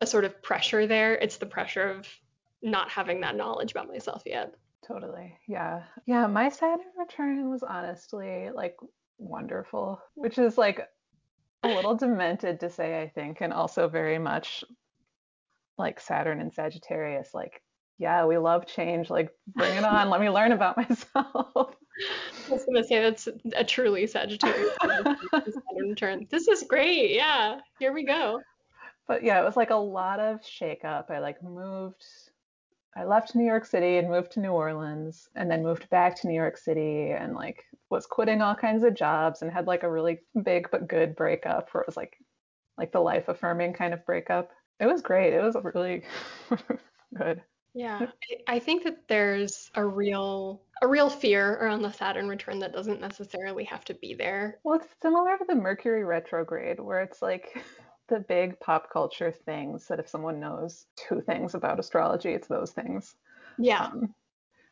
[0.00, 2.08] a sort of pressure there, it's the pressure of
[2.60, 4.54] not having that knowledge about myself yet.
[4.86, 5.38] Totally.
[5.46, 5.84] Yeah.
[6.06, 8.76] Yeah, my Saturn return was honestly like
[9.18, 10.80] wonderful, which is like
[11.62, 14.64] a little demented to say, I think, and also very much
[15.78, 17.32] like Saturn and Sagittarius.
[17.32, 17.62] Like,
[18.02, 19.08] yeah, we love change.
[19.08, 20.10] Like, bring it on.
[20.10, 21.76] Let me learn about myself.
[22.48, 24.76] I was gonna say that's a truly Sagittarius
[25.96, 26.26] turn.
[26.30, 27.12] This is great.
[27.14, 28.40] Yeah, here we go.
[29.06, 31.10] but yeah, it was like a lot of shake up.
[31.10, 32.04] I like moved
[32.96, 36.26] I left New York City and moved to New Orleans and then moved back to
[36.28, 39.90] New York City and like was quitting all kinds of jobs and had like a
[39.90, 42.18] really big but good breakup where it was like
[42.76, 44.50] like the life affirming kind of breakup.
[44.80, 45.32] It was great.
[45.32, 46.02] It was really
[47.16, 47.42] good.
[47.74, 48.06] Yeah,
[48.46, 53.00] I think that there's a real a real fear around the Saturn return that doesn't
[53.00, 54.58] necessarily have to be there.
[54.64, 57.64] Well, it's similar to the Mercury retrograde where it's like
[58.08, 62.72] the big pop culture things that if someone knows two things about astrology, it's those
[62.72, 63.14] things.
[63.58, 63.84] Yeah.
[63.84, 64.14] Um,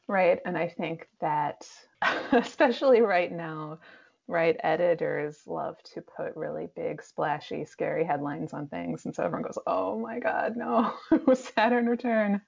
[0.09, 0.41] right.
[0.45, 1.67] And I think that,
[2.33, 3.79] especially right now,
[4.27, 9.05] right, editors love to put really big, splashy, scary headlines on things.
[9.05, 12.41] And so everyone goes, oh my God, no, it was Saturn return.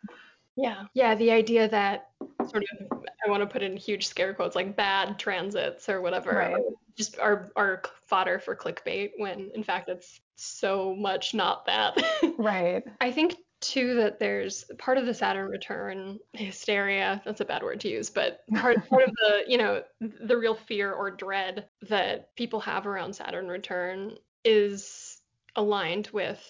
[0.57, 0.85] Yeah.
[0.95, 1.15] Yeah.
[1.15, 2.11] The idea that
[2.49, 6.33] sort of, I want to put in huge scare quotes like bad transits or whatever,
[6.33, 6.63] right.
[6.97, 11.97] just are, are fodder for clickbait when in fact it's so much not that.
[12.39, 12.83] right.
[13.01, 17.81] I think too that there's part of the Saturn return hysteria, that's a bad word
[17.81, 22.35] to use, but part, part of the, you know, the real fear or dread that
[22.37, 25.23] people have around Saturn return is
[25.55, 26.45] aligned with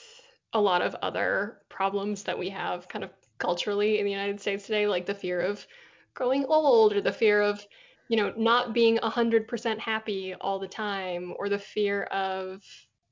[0.54, 3.10] a lot of other problems that we have kind of
[3.42, 5.66] culturally in the United States today, like the fear of
[6.14, 7.66] growing old or the fear of,
[8.08, 12.62] you know, not being 100% happy all the time or the fear of,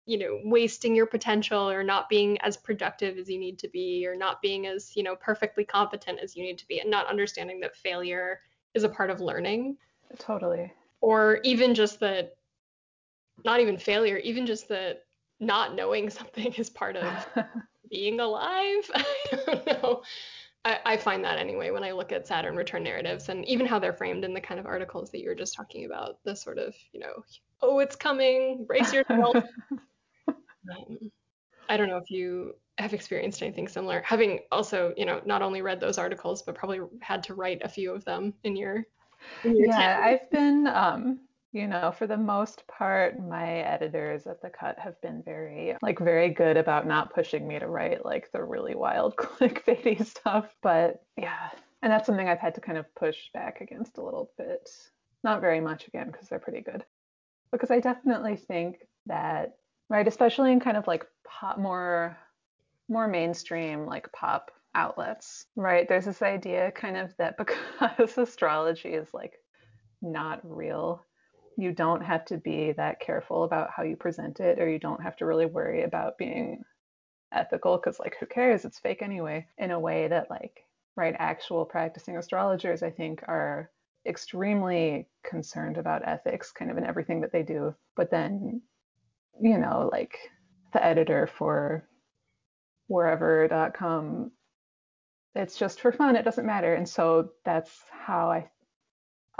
[0.06, 4.06] you know, wasting your potential or not being as productive as you need to be
[4.06, 7.08] or not being as, you know, perfectly competent as you need to be and not
[7.08, 8.40] understanding that failure
[8.74, 9.76] is a part of learning.
[10.18, 10.72] Totally.
[11.00, 12.36] Or even just that,
[13.44, 15.06] not even failure, even just that
[15.40, 17.26] not knowing something is part of
[17.90, 18.90] being alive.
[18.94, 19.04] I
[19.46, 20.02] don't know.
[20.64, 23.78] I, I, find that anyway when I look at Saturn return narratives and even how
[23.78, 26.18] they're framed in the kind of articles that you were just talking about.
[26.24, 27.24] The sort of, you know,
[27.62, 29.36] oh, it's coming, brace yourself.
[30.28, 31.10] um,
[31.68, 35.62] I don't know if you have experienced anything similar, having also, you know, not only
[35.62, 38.84] read those articles, but probably had to write a few of them in your.
[39.44, 41.20] In your yeah, I've been um,
[41.52, 45.98] you know, for the most part, my editors at the cut have been very, like,
[45.98, 50.54] very good about not pushing me to write like the really wild clickbaity stuff.
[50.62, 51.50] But yeah,
[51.82, 54.70] and that's something I've had to kind of push back against a little bit.
[55.24, 56.84] Not very much again, because they're pretty good.
[57.50, 59.56] Because I definitely think that,
[59.88, 62.16] right, especially in kind of like pop, more,
[62.88, 65.88] more mainstream, like pop outlets, right?
[65.88, 69.32] There's this idea kind of that because astrology is like
[70.00, 71.04] not real
[71.56, 75.02] you don't have to be that careful about how you present it or you don't
[75.02, 76.62] have to really worry about being
[77.32, 78.64] ethical because like who cares?
[78.64, 79.46] It's fake anyway.
[79.58, 80.64] In a way that like
[80.96, 83.70] right actual practicing astrologers i think are
[84.06, 87.74] extremely concerned about ethics kind of in everything that they do.
[87.96, 88.62] But then
[89.40, 90.18] you know like
[90.72, 91.88] the editor for
[92.88, 94.32] wherever.com
[95.34, 96.16] it's just for fun.
[96.16, 96.74] It doesn't matter.
[96.74, 98.50] And so that's how i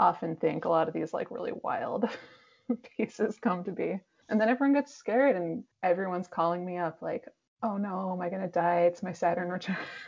[0.01, 2.09] often think a lot of these like really wild
[2.97, 3.99] pieces come to be.
[4.27, 7.25] And then everyone gets scared and everyone's calling me up like,
[7.63, 8.81] oh no, am I going to die?
[8.81, 9.75] It's my Saturn return.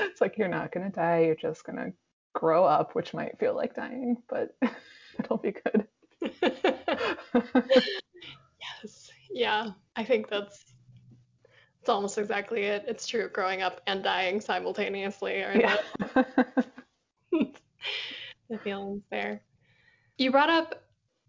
[0.00, 1.20] it's like, you're not going to die.
[1.20, 1.92] You're just going to
[2.34, 4.56] grow up, which might feel like dying, but
[5.18, 5.86] it'll be good.
[8.60, 9.10] yes.
[9.30, 9.70] Yeah.
[9.94, 10.64] I think that's
[11.80, 12.84] it's almost exactly it.
[12.88, 13.28] It's true.
[13.32, 15.76] Growing up and dying simultaneously yeah.
[18.50, 19.42] The feelings there.
[20.18, 20.82] You brought up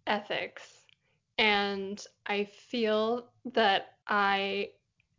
[0.08, 0.64] ethics,
[1.38, 4.70] and I feel that I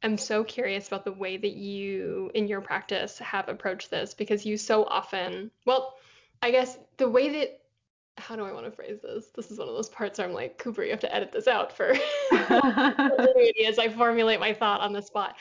[0.03, 4.45] am so curious about the way that you, in your practice, have approached this because
[4.45, 5.95] you so often, well,
[6.43, 7.61] I guess the way that
[8.17, 9.27] how do I want to phrase this?
[9.35, 11.49] This is one of those parts where I'm like, Cooper, you have to edit this
[11.49, 11.91] out for
[12.33, 15.37] as I formulate my thought on the spot.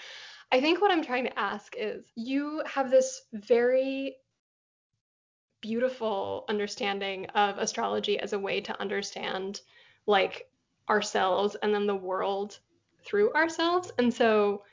[0.52, 4.16] I think what I'm trying to ask is you have this very
[5.64, 9.62] beautiful understanding of astrology as a way to understand
[10.08, 10.50] like
[10.90, 12.60] ourselves and then the world
[13.06, 13.90] through ourselves.
[13.98, 14.64] And so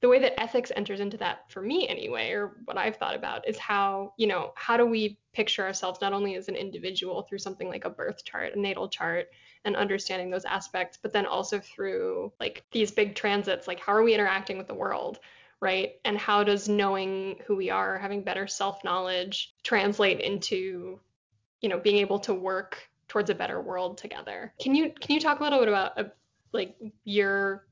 [0.00, 3.46] the way that ethics enters into that for me anyway or what I've thought about
[3.48, 7.38] is how, you know, how do we picture ourselves not only as an individual through
[7.38, 9.28] something like a birth chart, a natal chart
[9.64, 14.02] and understanding those aspects, but then also through like these big transits like how are
[14.02, 15.20] we interacting with the world?
[15.60, 15.92] Right?
[16.04, 20.98] And how does knowing who we are, having better self-knowledge translate into,
[21.60, 24.52] you know, being able to work towards a better world together?
[24.60, 26.04] Can you can you talk a little bit about uh,
[26.52, 27.66] like your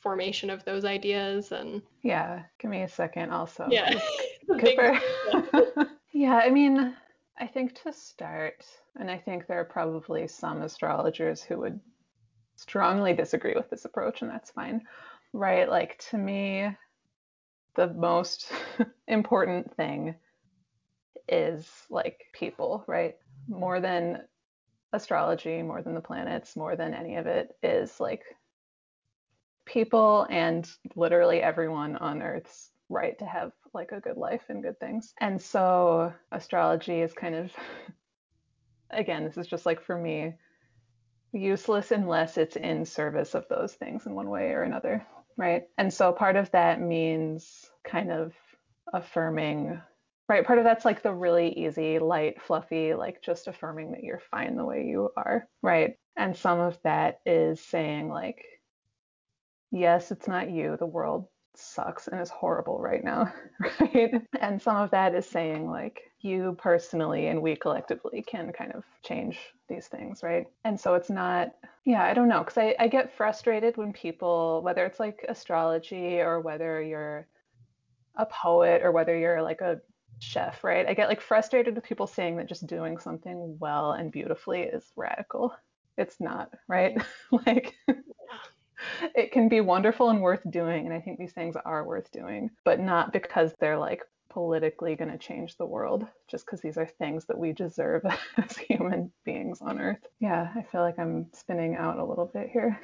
[0.00, 3.66] formation of those ideas and Yeah, give me a second also.
[3.70, 3.98] Yeah.
[4.60, 4.98] Cooper.
[6.12, 6.96] yeah, I mean,
[7.38, 8.64] I think to start,
[8.98, 11.80] and I think there are probably some astrologers who would
[12.56, 14.82] strongly disagree with this approach, and that's fine.
[15.32, 15.68] Right?
[15.68, 16.68] Like to me,
[17.76, 18.50] the most
[19.08, 20.14] important thing
[21.28, 23.16] is like people, right?
[23.48, 24.22] More than
[24.92, 28.22] astrology, more than the planets, more than any of it is like
[29.66, 34.80] people and literally everyone on Earth's right to have like a good life and good
[34.80, 35.12] things.
[35.20, 37.50] And so astrology is kind of
[38.90, 40.34] again, this is just like for me
[41.32, 45.06] useless unless it's in service of those things in one way or another,
[45.38, 45.62] right?
[45.78, 48.34] And so part of that means kind of
[48.92, 49.80] affirming
[50.28, 50.44] right?
[50.44, 54.56] Part of that's like the really easy light fluffy like just affirming that you're fine
[54.56, 55.48] the way you are.
[55.62, 55.94] Right.
[56.16, 58.44] And some of that is saying like
[59.70, 60.76] yes it's not you.
[60.78, 63.32] The world sucks and is horrible right now
[63.80, 68.72] right and some of that is saying like you personally and we collectively can kind
[68.72, 71.50] of change these things right and so it's not
[71.84, 76.20] yeah i don't know because I, I get frustrated when people whether it's like astrology
[76.20, 77.26] or whether you're
[78.16, 79.80] a poet or whether you're like a
[80.20, 80.86] chef, right?
[80.86, 84.84] I get like frustrated with people saying that just doing something well and beautifully is
[84.96, 85.54] radical.
[85.96, 87.00] It's not, right?
[87.46, 87.74] like
[89.14, 92.50] it can be wonderful and worth doing and I think these things are worth doing,
[92.64, 96.86] but not because they're like politically going to change the world just because these are
[96.86, 98.02] things that we deserve
[98.36, 100.06] as human beings on earth.
[100.20, 102.80] Yeah, I feel like I'm spinning out a little bit here.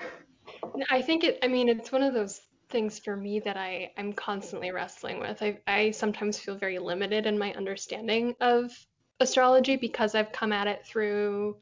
[0.91, 4.13] I think it I mean it's one of those things for me that I, I'm
[4.13, 5.43] constantly wrestling with.
[5.43, 8.73] I, I sometimes feel very limited in my understanding of
[9.21, 11.57] astrology because I've come at it through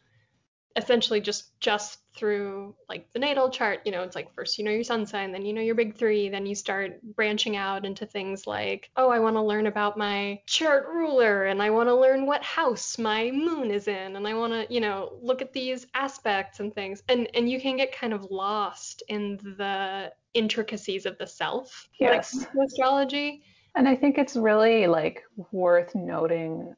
[0.75, 4.71] essentially just just through like the natal chart you know it's like first you know
[4.71, 8.05] your sun sign then you know your big three then you start branching out into
[8.05, 11.95] things like oh i want to learn about my chart ruler and i want to
[11.95, 15.53] learn what house my moon is in and i want to you know look at
[15.53, 17.03] these aspects and things.
[17.09, 22.47] And and you can get kind of lost in the intricacies of the self yes.
[22.65, 23.43] astrology.
[23.75, 26.75] And i think it's really like worth noting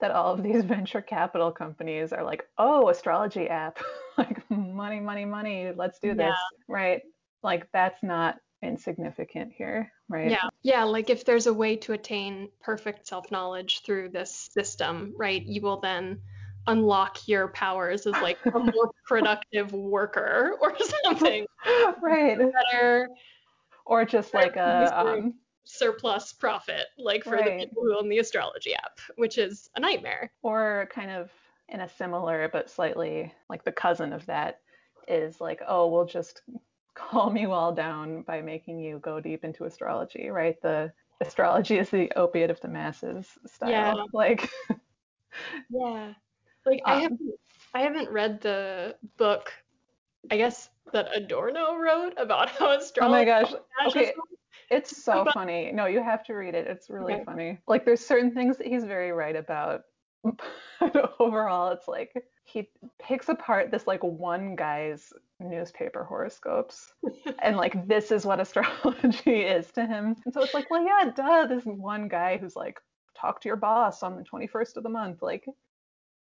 [0.00, 3.78] that all of these venture capital companies are like, oh, astrology app,
[4.18, 6.34] like money, money, money, let's do this, yeah.
[6.68, 7.02] right?
[7.42, 10.30] Like that's not insignificant here, right?
[10.30, 10.48] Yeah.
[10.62, 15.62] Yeah, like if there's a way to attain perfect self-knowledge through this system, right, you
[15.62, 16.20] will then
[16.66, 21.46] unlock your powers as like a more productive worker or something.
[22.02, 22.38] Right.
[22.38, 23.08] Better
[23.90, 25.34] or just like a um,
[25.64, 27.58] surplus profit, like for right.
[27.58, 30.32] the people who own the astrology app, which is a nightmare.
[30.42, 31.30] Or kind of
[31.68, 34.60] in a similar but slightly like the cousin of that
[35.08, 36.42] is like, oh, we'll just
[36.94, 40.60] calm you all down by making you go deep into astrology, right?
[40.62, 43.70] The astrology is the opiate of the masses style.
[43.70, 43.94] Yeah.
[44.12, 44.50] Like
[45.70, 46.12] Yeah.
[46.66, 47.20] Like um, I haven't
[47.74, 49.52] I haven't read the book
[50.30, 53.00] I guess that Adorno wrote about how astrology.
[53.00, 53.52] Oh my gosh.
[53.86, 54.12] Okay.
[54.70, 55.72] It's so funny.
[55.72, 56.66] No, you have to read it.
[56.66, 57.24] It's really okay.
[57.24, 57.58] funny.
[57.66, 59.82] Like there's certain things that he's very right about.
[60.22, 60.40] But
[61.20, 62.12] overall, it's like
[62.44, 62.68] he
[63.00, 66.92] picks apart this like one guy's newspaper horoscopes
[67.42, 70.16] and like this is what astrology is to him.
[70.24, 72.78] And so it's like, well, yeah, duh, this one guy who's like,
[73.16, 75.22] talk to your boss on the 21st of the month.
[75.22, 75.44] Like,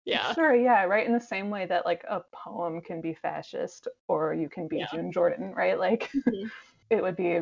[0.05, 0.33] yeah.
[0.35, 1.07] Sure, yeah, right.
[1.07, 4.79] In the same way that like a poem can be fascist or you can be
[4.79, 4.87] yeah.
[4.93, 5.79] June Jordan, right?
[5.79, 6.47] Like, mm-hmm.
[6.89, 7.41] it would be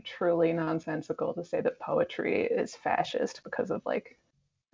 [0.00, 4.18] truly nonsensical to say that poetry is fascist because of like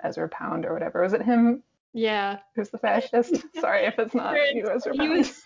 [0.02, 1.02] Ezra Pound or whatever.
[1.02, 1.62] Was it him?
[1.92, 2.38] Yeah.
[2.54, 3.44] Who's the fascist?
[3.61, 5.18] Sorry if it's not you, Ezra Pound.
[5.18, 5.42] Was,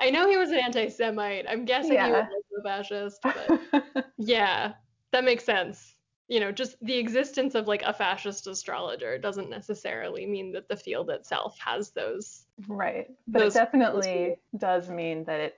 [0.00, 1.46] I know he was an anti-Semite.
[1.48, 2.06] I'm guessing yeah.
[2.06, 2.28] he was
[2.58, 4.72] a fascist, but yeah,
[5.12, 5.94] that makes sense.
[6.28, 10.76] You know, just the existence of like a fascist astrologer doesn't necessarily mean that the
[10.76, 12.44] field itself has those.
[12.68, 13.08] Right.
[13.26, 15.56] But those it definitely does mean that it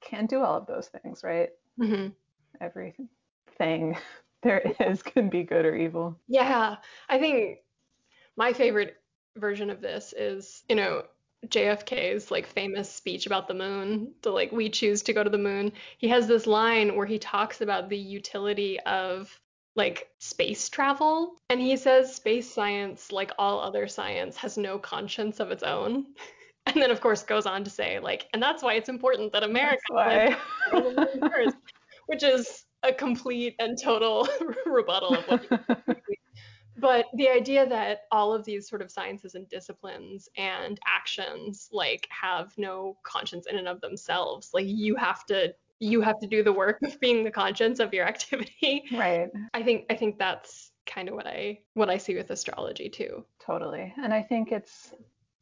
[0.00, 1.50] can do all of those things, right?
[1.78, 2.08] Mm-hmm
[2.60, 3.08] everything
[4.42, 6.18] there is can be good or evil.
[6.28, 6.76] Yeah,
[7.08, 7.58] I think
[8.36, 8.96] my favorite
[9.36, 11.04] version of this is, you know,
[11.46, 15.38] JFK's like famous speech about the moon, the like we choose to go to the
[15.38, 15.72] moon.
[15.98, 19.40] He has this line where he talks about the utility of
[19.74, 25.40] like space travel and he says space science like all other science has no conscience
[25.40, 26.06] of its own.
[26.64, 29.42] And then of course goes on to say like and that's why it's important that
[29.42, 30.38] America
[32.06, 34.28] which is a complete and total
[34.66, 35.98] rebuttal of what
[36.78, 42.08] but the idea that all of these sort of sciences and disciplines and actions like
[42.10, 46.44] have no conscience in and of themselves like you have to you have to do
[46.44, 48.84] the work of being the conscience of your activity.
[48.92, 49.30] Right.
[49.52, 53.24] I think i think that's kind of what i what i see with astrology too.
[53.38, 53.92] Totally.
[54.02, 54.92] And i think it's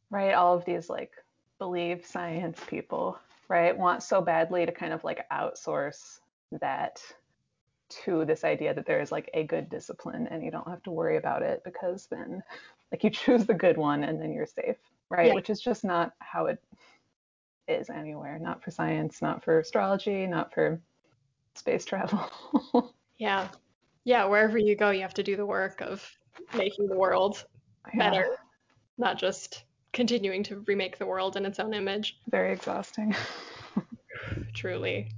[0.09, 1.11] right all of these like
[1.59, 6.19] believe science people right want so badly to kind of like outsource
[6.59, 7.01] that
[7.89, 10.91] to this idea that there is like a good discipline and you don't have to
[10.91, 12.41] worry about it because then
[12.91, 14.77] like you choose the good one and then you're safe,
[15.09, 15.27] right?
[15.27, 15.33] Yeah.
[15.35, 16.59] Which is just not how it
[17.67, 18.39] is anywhere.
[18.39, 20.81] Not for science, not for astrology, not for
[21.55, 22.29] space travel.
[23.17, 23.49] Yeah.
[24.03, 26.03] Yeah, wherever you go, you have to do the work of
[26.55, 27.45] making the world
[27.93, 28.35] Yeah, better,
[28.97, 32.17] not just continuing to remake the world in its own image.
[32.31, 33.15] very exhausting.
[34.55, 35.11] Truly.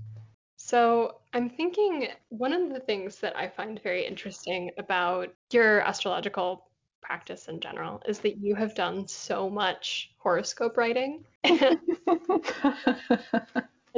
[0.73, 6.67] So, I'm thinking one of the things that I find very interesting about your astrological
[6.99, 11.25] practice in general is that you have done so much horoscope writing.
[11.43, 11.77] At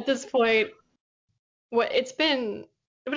[0.05, 0.67] this point,
[1.69, 2.65] what it's been,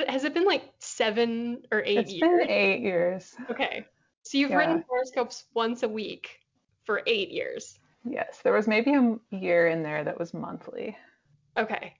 [0.06, 2.38] has it been like seven or eight it's years?
[2.38, 3.34] been eight years.
[3.50, 3.84] Okay.
[4.22, 4.59] So you've Yeah.
[4.59, 6.38] written horoscopes once a week
[6.84, 7.80] for eight years.
[8.09, 10.96] Yes, there was maybe a year in there that was monthly,
[11.56, 11.94] Okay.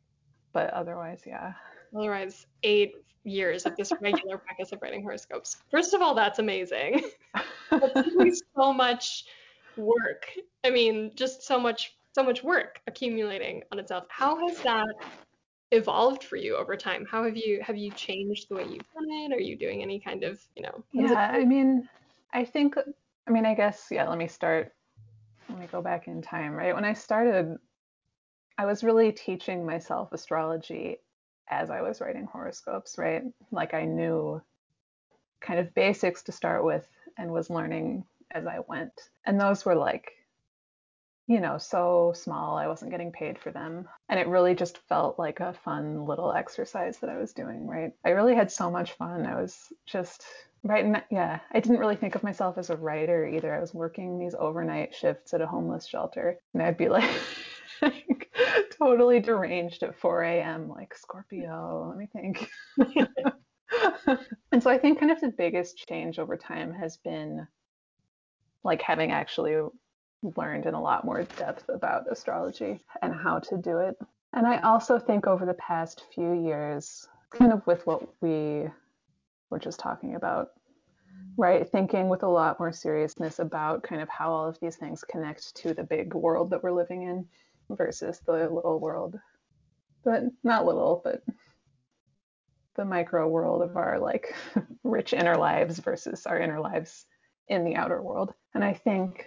[0.53, 1.53] But otherwise, yeah.
[1.97, 2.95] Otherwise, eight
[3.25, 5.57] years of this regular practice of writing horoscopes.
[5.71, 7.03] First of all, that's amazing.
[7.71, 9.25] That's so much
[9.77, 10.27] work.
[10.65, 14.05] I mean, just so much, so much work accumulating on itself.
[14.09, 14.95] How has that
[15.71, 17.07] evolved for you over time?
[17.11, 19.33] How have you have you changed the way you've done it?
[19.35, 20.83] Are you doing any kind of, you know?
[20.93, 21.87] what is it- Yeah, I mean,
[22.33, 22.75] I think,
[23.27, 24.73] I mean, I guess, yeah, let me start,
[25.51, 26.75] let me go back in time, right?
[26.75, 27.59] When I started,
[28.59, 30.99] I was really teaching myself astrology
[31.49, 33.23] as I was writing horoscopes, right?
[33.53, 34.43] Like I knew
[35.41, 36.87] kind of basics to start with
[37.17, 38.93] and was learning as I went.
[39.25, 40.13] And those were like,
[41.29, 42.57] you know, so small.
[42.57, 43.87] I wasn't getting paid for them.
[44.09, 47.93] And it really just felt like a fun little exercise that I was doing, right?
[48.05, 49.25] I really had so much fun.
[49.25, 50.25] I was just,
[50.65, 50.85] right?
[50.85, 53.55] And yeah, I didn't really think of myself as a writer either.
[53.55, 56.89] I was working these overnight shifts at a homeless shelter, and I'd be
[57.83, 58.28] like,
[58.79, 62.49] totally deranged at 4 a.m., like Scorpio, let me think.
[64.53, 67.47] and so I think kind of the biggest change over time has been
[68.65, 69.57] like having actually
[70.37, 73.97] learned in a lot more depth about astrology and how to do it.
[74.33, 78.69] And I also think over the past few years, kind of with what we
[79.51, 80.49] were just talking about,
[81.37, 81.69] right?
[81.69, 85.55] Thinking with a lot more seriousness about kind of how all of these things connect
[85.57, 87.27] to the big world that we're living in
[87.71, 89.19] versus the little world.
[90.05, 91.23] But not little, but
[92.77, 94.35] the micro world of our like
[94.85, 97.07] rich inner lives versus our inner lives
[97.49, 98.33] in the outer world.
[98.55, 99.27] And I think,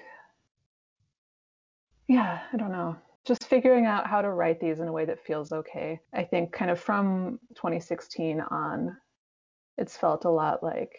[2.08, 5.26] yeah, I don't know, just figuring out how to write these in a way that
[5.26, 6.00] feels okay.
[6.14, 8.98] I think kind of from 2016 on,
[9.78, 10.94] it's felt a lot like,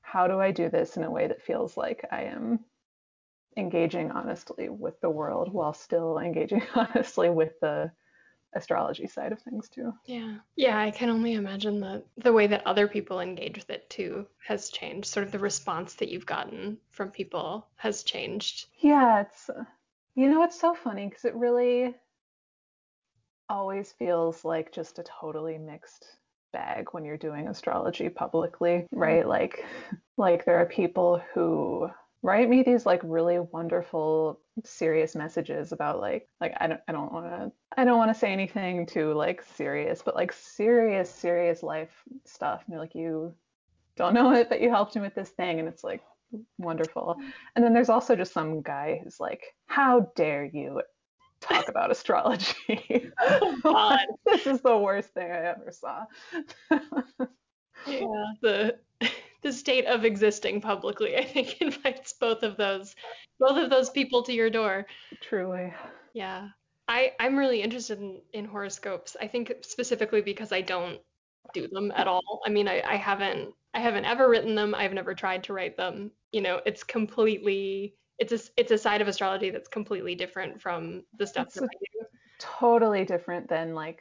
[0.00, 2.60] how do I do this in a way that feels like I am
[3.58, 7.90] engaging honestly with the world while still engaging honestly with the
[8.54, 9.92] astrology side of things too.
[10.06, 10.36] Yeah.
[10.56, 14.26] Yeah, I can only imagine that the way that other people engage with it too
[14.46, 15.08] has changed.
[15.08, 18.66] Sort of the response that you've gotten from people has changed.
[18.78, 19.50] Yeah, it's
[20.14, 21.94] you know it's so funny because it really
[23.50, 26.06] always feels like just a totally mixed
[26.52, 29.26] bag when you're doing astrology publicly, right?
[29.26, 29.64] Like
[30.16, 31.90] like there are people who
[32.22, 37.12] write me these like really wonderful serious messages about like like I don't I don't
[37.12, 41.62] want to I don't want to say anything too like serious, but like serious serious
[41.62, 41.90] life
[42.24, 42.64] stuff.
[42.68, 43.34] And like you
[43.96, 46.02] don't know it, but you helped him with this thing, and it's like
[46.58, 47.16] wonderful.
[47.18, 47.32] Mm.
[47.56, 50.82] And then there's also just some guy who's like, how dare you
[51.40, 53.10] talk about astrology?
[53.20, 56.04] Oh, this is the worst thing I ever saw.
[57.86, 58.24] Yeah.
[58.42, 58.78] The
[59.68, 62.94] state of existing publicly, I think, invites both of those
[63.38, 64.86] both of those people to your door.
[65.20, 65.74] Truly.
[66.14, 66.48] Yeah.
[66.88, 69.14] I, I'm really interested in, in horoscopes.
[69.20, 71.00] I think specifically because I don't
[71.52, 72.40] do them at all.
[72.46, 74.74] I mean, I, I haven't I haven't ever written them.
[74.74, 76.12] I've never tried to write them.
[76.32, 81.02] You know, it's completely it's a it's a side of astrology that's completely different from
[81.18, 82.06] the stuff It's that I do.
[82.38, 84.00] Totally different than like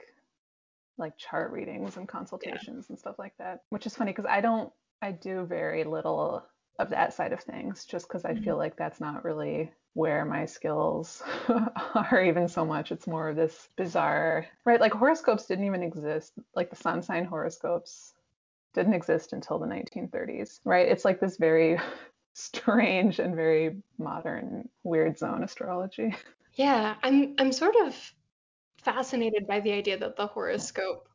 [0.98, 3.60] like chart readings and consultations and stuff like that.
[3.70, 4.72] Which is funny because I don't
[5.02, 6.46] I do very little
[6.80, 8.36] of that side of things just because I Mhm.
[8.36, 11.24] feel like that's not really where my skills
[11.96, 12.92] are even so much.
[12.92, 14.80] It's more of this bizarre, right?
[14.80, 16.34] Like horoscopes didn't even exist.
[16.56, 18.14] Like the sun sign horoscopes
[18.74, 20.88] didn't exist until the 1930s, right?
[20.88, 21.80] It's like this very
[22.34, 26.16] strange and very modern weird zone astrology.
[26.54, 28.14] Yeah, I'm I'm sort of
[28.80, 31.10] fascinated by the idea that the horoscope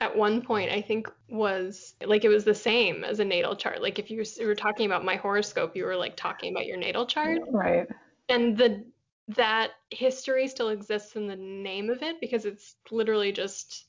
[0.00, 3.80] at one point I think was like it was the same as a natal chart.
[3.80, 7.06] Like if you were, talking about my horoscope, you were like talking about your natal
[7.06, 7.40] chart.
[7.50, 7.86] Right.
[8.28, 8.84] And the
[9.28, 13.86] that history still exists in the name of it because it's literally just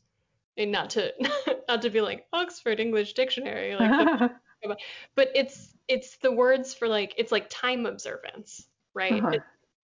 [0.57, 1.11] not to
[1.67, 4.31] not to be like Oxford English Dictionary, like,
[5.15, 9.23] but it's it's the words for like it's like time observance, right?
[9.23, 9.39] Uh-huh.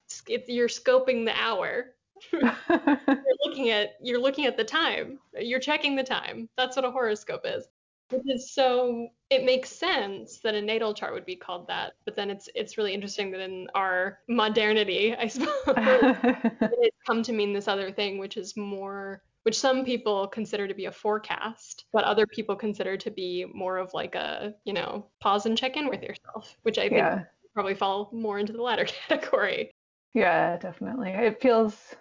[0.07, 1.93] It's, it's you're scoping the hour.
[2.32, 5.19] you're looking at you're looking at the time.
[5.39, 6.49] You're checking the time.
[6.57, 7.65] That's what a horoscope is.
[8.09, 12.15] Which is so it makes sense that a natal chart would be called that, but
[12.15, 15.55] then it's it's really interesting that in our modernity, I suppose,
[16.61, 20.74] it's come to mean this other thing, which is more which some people consider to
[20.76, 25.07] be a forecast, but other people consider to be more of like a, you know,
[25.19, 27.24] pause and check in with yourself, which I think Yeah.
[27.55, 29.72] probably fall more into the latter category.
[30.13, 31.09] Yeah, definitely.
[31.11, 31.95] It feels,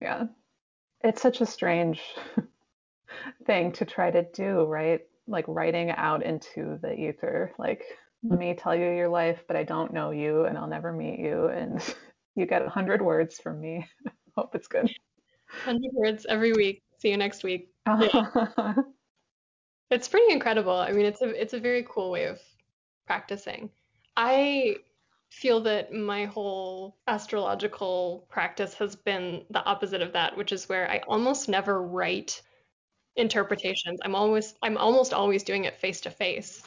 [0.00, 0.24] yeah,
[1.02, 2.00] it's such a strange
[3.46, 5.00] thing to try to do, right?
[5.26, 7.84] Like writing out into the ether, like,
[8.24, 8.30] mm.
[8.30, 11.18] let me tell you your life, but I don't know you and I'll never meet
[11.18, 11.46] you.
[11.46, 11.82] And
[12.34, 13.86] you get a hundred words from me.
[14.36, 14.90] Hope it's good.
[15.64, 16.82] 100 words every week.
[16.98, 17.68] See you next week.
[19.90, 20.72] It's pretty incredible.
[20.72, 22.38] I mean, it's a it's a very cool way of
[23.06, 23.70] practicing.
[24.16, 24.76] I
[25.30, 30.90] feel that my whole astrological practice has been the opposite of that, which is where
[30.90, 32.42] I almost never write
[33.16, 34.00] interpretations.
[34.04, 36.62] I'm always I'm almost always doing it face to face.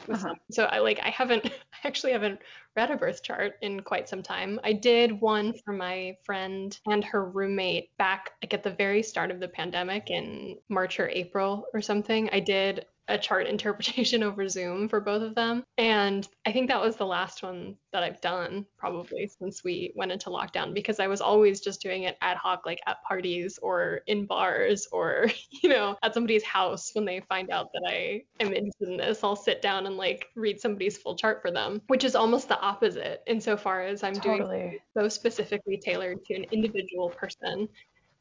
[0.50, 2.40] So I like I haven't I actually haven't
[2.76, 4.60] read a birth chart in quite some time.
[4.62, 9.30] I did one for my friend and her roommate back like at the very start
[9.30, 12.28] of the pandemic in March or April or something.
[12.30, 15.64] I did a chart interpretation over Zoom for both of them.
[15.78, 20.12] And I think that was the last one that I've done probably since we went
[20.12, 24.00] into lockdown because I was always just doing it ad hoc, like at parties or
[24.06, 25.28] in bars or,
[25.62, 29.22] you know, at somebody's house when they find out that I am interested in this.
[29.22, 32.60] I'll sit down and like read somebody's full chart for them, which is almost the
[32.60, 34.82] opposite insofar as I'm doing totally.
[34.96, 37.68] so specifically tailored to an individual person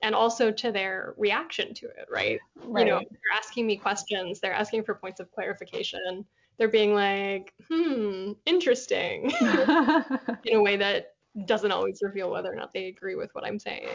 [0.04, 2.40] and also to their reaction to it, right?
[2.64, 2.86] Right.
[2.86, 6.26] You know, they're asking me questions, they're asking for points of clarification,
[6.58, 9.32] they're being like, hmm, interesting,
[10.46, 13.58] in a way that doesn't always reveal whether or not they agree with what I'm
[13.58, 13.90] saying.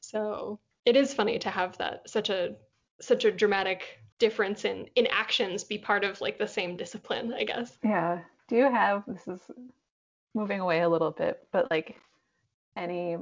[0.00, 2.54] So it is funny to have that such a
[3.00, 7.44] such a dramatic difference in in actions be part of like the same discipline, I
[7.44, 7.76] guess.
[7.82, 8.20] Yeah.
[8.48, 9.40] Do you have, this is
[10.34, 11.96] moving away a little bit, but like
[12.76, 13.16] any,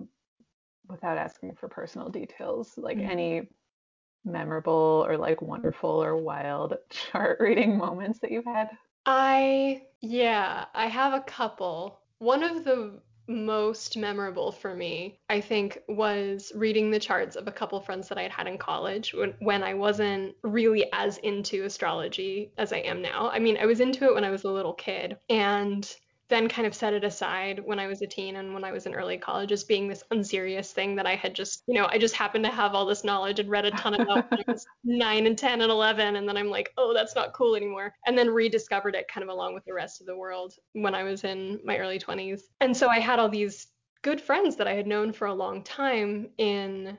[0.88, 3.08] without asking for personal details, like Mhm.
[3.08, 3.48] any
[4.24, 8.70] memorable or like wonderful or wild chart reading moments that you've had?
[9.06, 12.02] I, yeah, I have a couple.
[12.18, 17.52] One of the most memorable for me, I think, was reading the charts of a
[17.52, 21.64] couple friends that I had had in college when, when I wasn't really as into
[21.64, 23.30] astrology as I am now.
[23.30, 25.90] I mean, I was into it when I was a little kid and
[26.28, 28.86] then kind of set it aside when I was a teen and when I was
[28.86, 31.98] in early college as being this unserious thing that I had just, you know, I
[31.98, 34.52] just happened to have all this knowledge and read a ton of it when I
[34.52, 37.94] was 9 and 10 and 11 and then I'm like, "Oh, that's not cool anymore."
[38.06, 41.02] And then rediscovered it kind of along with the rest of the world when I
[41.02, 42.42] was in my early 20s.
[42.60, 43.68] And so I had all these
[44.02, 46.98] good friends that I had known for a long time in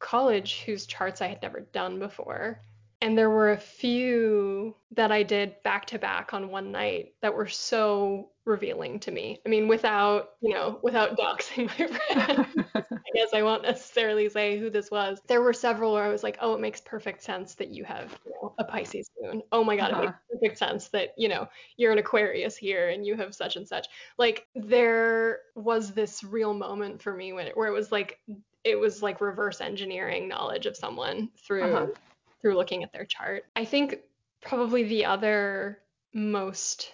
[0.00, 2.62] college whose charts I had never done before.
[3.02, 7.34] And there were a few that I did back to back on one night that
[7.34, 9.40] were so revealing to me.
[9.46, 12.46] I mean, without, you know, without doxing my friend.
[13.06, 15.20] I guess I won't necessarily say who this was.
[15.26, 18.20] There were several where I was like, oh, it makes perfect sense that you have
[18.24, 19.42] you know, a Pisces moon.
[19.52, 19.98] Oh my God, it Uh-huh.
[19.98, 21.48] makes perfect sense that, you know,
[21.78, 23.88] you're an Aquarius here and you have such and such.
[24.18, 28.20] Like, there was this real moment for me when it, where it was like,
[28.64, 31.94] it was like reverse engineering knowledge of someone through Uh-huh.
[32.40, 33.44] Through looking at their chart.
[33.56, 33.98] I think
[34.40, 35.78] probably the other
[36.14, 36.92] most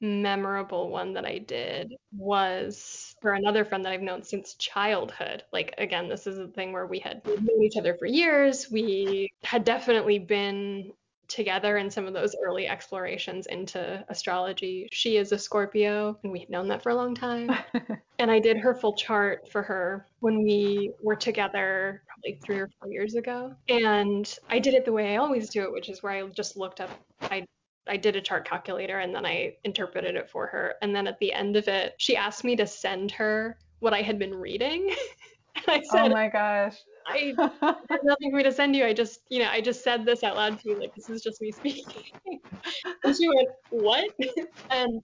[0.00, 5.44] memorable one that I did was for another friend that I've known since childhood.
[5.52, 8.70] Like again, this is a thing where we had known each other for years.
[8.70, 10.92] We had definitely been
[11.26, 14.88] together in some of those early explorations into astrology.
[14.92, 17.50] She is a Scorpio, and we had known that for a long time.
[18.20, 22.70] And I did her full chart for her when we were together probably three or
[22.80, 23.54] four years ago.
[23.68, 26.56] And I did it the way I always do it, which is where I just
[26.56, 26.90] looked up,
[27.22, 27.46] I
[27.86, 30.74] I did a chart calculator and then I interpreted it for her.
[30.80, 34.00] And then at the end of it, she asked me to send her what I
[34.00, 34.94] had been reading.
[35.56, 36.76] and I oh my gosh.
[37.06, 37.34] I
[37.88, 38.86] there's nothing for me to send you.
[38.86, 41.22] I just, you know, I just said this out loud to you, like this is
[41.22, 42.04] just me speaking.
[43.04, 44.08] and she went, What?
[44.70, 45.02] and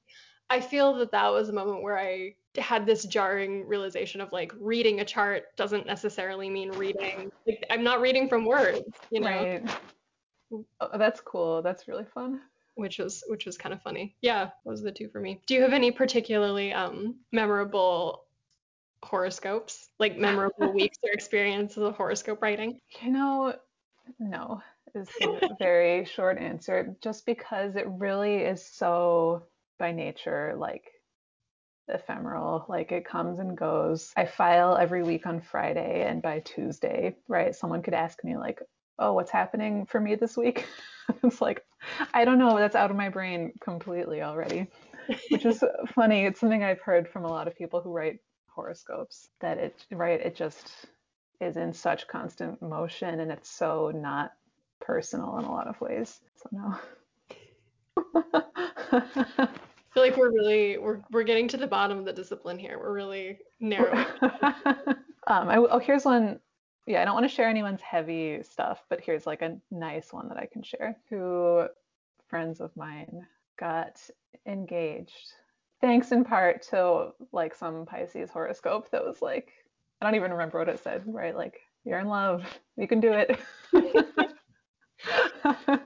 [0.49, 4.53] I feel that that was a moment where I had this jarring realization of like
[4.59, 7.31] reading a chart doesn't necessarily mean reading.
[7.47, 8.81] Like I'm not reading from words,
[9.11, 9.63] you know, Right.
[10.81, 11.63] Oh, that's cool.
[11.63, 12.41] That's really fun.
[12.75, 14.17] which was which was kind of funny.
[14.21, 15.41] Yeah, those are the two for me.
[15.47, 18.25] Do you have any particularly um memorable
[19.03, 22.81] horoscopes, like memorable weeks or experiences of horoscope writing?
[23.03, 23.55] You know,
[24.19, 24.61] no.
[24.95, 29.45] is the very short answer, just because it really is so
[29.79, 30.91] by nature like
[31.89, 32.65] ephemeral.
[32.69, 34.13] Like it comes and goes.
[34.17, 38.61] I file every week on Friday, and by Tuesday, right, someone could ask me, like,
[38.99, 40.67] oh, what's happening for me this week?
[41.25, 41.65] it's like,
[42.15, 42.57] I don't know.
[42.59, 44.69] That's out of my brain completely already,
[45.31, 45.65] which is
[45.95, 46.25] funny.
[46.27, 48.19] It's something I've heard from a lot of people who write
[48.49, 50.71] horoscopes that it, right, it just
[51.41, 54.33] is in such constant motion and it's so not
[54.81, 56.21] personal in a lot of ways.
[56.37, 56.75] So, no.
[59.91, 62.79] I feel like we're really we're we're getting to the bottom of the discipline here.
[62.79, 64.07] We're really narrowing.
[65.27, 66.39] um, I, oh, here's one.
[66.87, 70.29] Yeah, I don't want to share anyone's heavy stuff, but here's like a nice one
[70.29, 70.97] that I can share.
[71.09, 71.67] Who
[72.29, 73.27] friends of mine
[73.59, 74.01] got
[74.47, 75.33] engaged,
[75.81, 79.51] thanks in part to like some Pisces horoscope that was like,
[80.01, 81.03] I don't even remember what it said.
[81.07, 82.45] Right, like you're in love,
[82.77, 83.39] you can do it.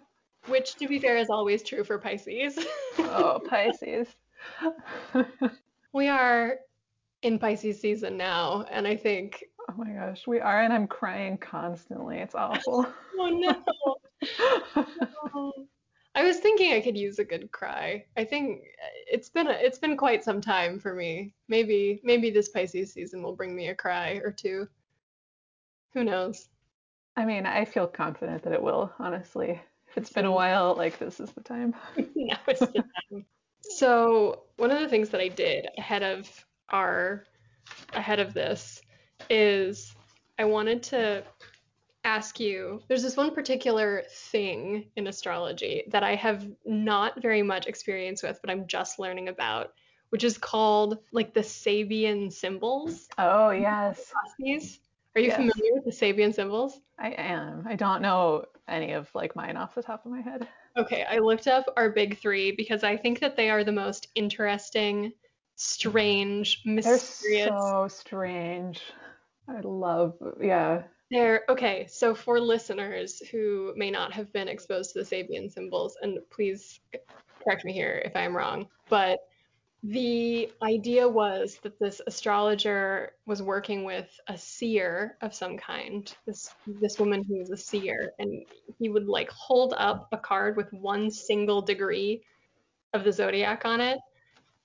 [0.47, 2.59] Which, to be fair, is always true for Pisces.
[2.99, 4.09] oh, Pisces.
[5.93, 6.59] we are
[7.23, 9.45] in Pisces season now, and I think.
[9.71, 12.19] Oh my gosh, we are, and I'm crying constantly.
[12.19, 12.87] It's awful.
[13.19, 13.97] oh no.
[15.35, 15.53] no.
[16.17, 18.05] I was thinking I could use a good cry.
[18.17, 18.63] I think
[19.11, 21.35] it's been a, it's been quite some time for me.
[21.49, 24.69] Maybe maybe this Pisces season will bring me a cry or two.
[25.95, 26.49] Who knows?
[27.17, 29.61] I mean, I feel confident that it will, honestly
[29.97, 31.75] it's been a while, like this is the time.
[32.17, 33.25] now it's the time.
[33.63, 36.29] So one of the things that I did ahead of
[36.71, 37.25] our
[37.95, 38.83] ahead of this
[39.31, 39.95] is
[40.39, 41.25] I wanted to
[42.05, 47.67] ask you there's this one particular thing in astrology that I have not very much
[47.67, 49.73] experience with, but I'm just learning about,
[50.11, 53.09] which is called like the Sabian symbols.
[53.19, 54.13] Oh yes.
[55.15, 55.37] Are you yes.
[55.37, 56.81] familiar with the Sabian symbols?
[56.99, 57.65] I am.
[57.69, 60.49] I don't know any of like mine off the top of my head.
[60.77, 64.09] Okay, I looked up our big three because I think that they are the most
[64.17, 65.13] interesting,
[65.55, 67.23] strange, mysterious.
[67.23, 68.81] They're so strange.
[69.49, 70.83] I love, yeah.
[71.11, 71.87] They're okay.
[71.89, 76.81] So for listeners who may not have been exposed to the Sabian symbols, and please
[77.45, 79.21] correct me here if I am wrong, but
[79.89, 86.55] the idea was that this astrologer was working with a seer of some kind this
[86.81, 88.47] this woman who was a seer and
[88.79, 92.23] he would like hold up a card with one single degree
[92.95, 93.99] of the zodiac on it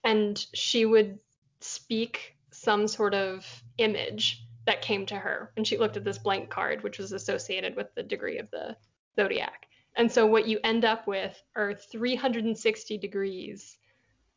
[0.05, 1.20] and she would
[1.59, 3.45] speak some sort of
[3.78, 7.76] image that came to her and she looked at this blank card which was associated
[7.76, 8.74] with the degree of the
[9.20, 9.65] zodiac.
[9.97, 13.78] And so what you end up with are 360 degrees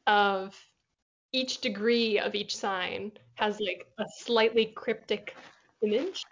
[0.09, 0.57] of
[1.33, 5.35] each degree of each sign has like a slightly cryptic
[5.83, 6.25] image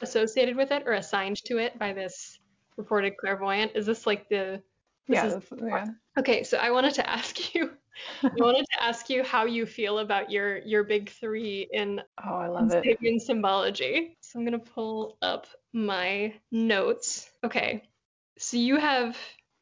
[0.00, 2.38] associated with it or assigned to it by this
[2.76, 3.72] reported clairvoyant.
[3.74, 4.62] Is this like the
[5.08, 5.86] this yeah, is, yeah.
[6.18, 7.70] Okay, so I wanted to ask you
[8.22, 12.34] I wanted to ask you how you feel about your your big three in oh
[12.34, 14.16] I love it in symbology.
[14.20, 17.30] So I'm gonna pull up my notes.
[17.44, 17.84] Okay,
[18.38, 19.16] so you have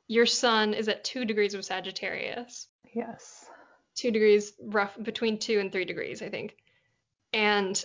[0.09, 2.69] your sun is at two degrees of Sagittarius.
[2.95, 3.44] Yes
[3.95, 6.57] two degrees rough between two and three degrees, I think.
[7.33, 7.83] And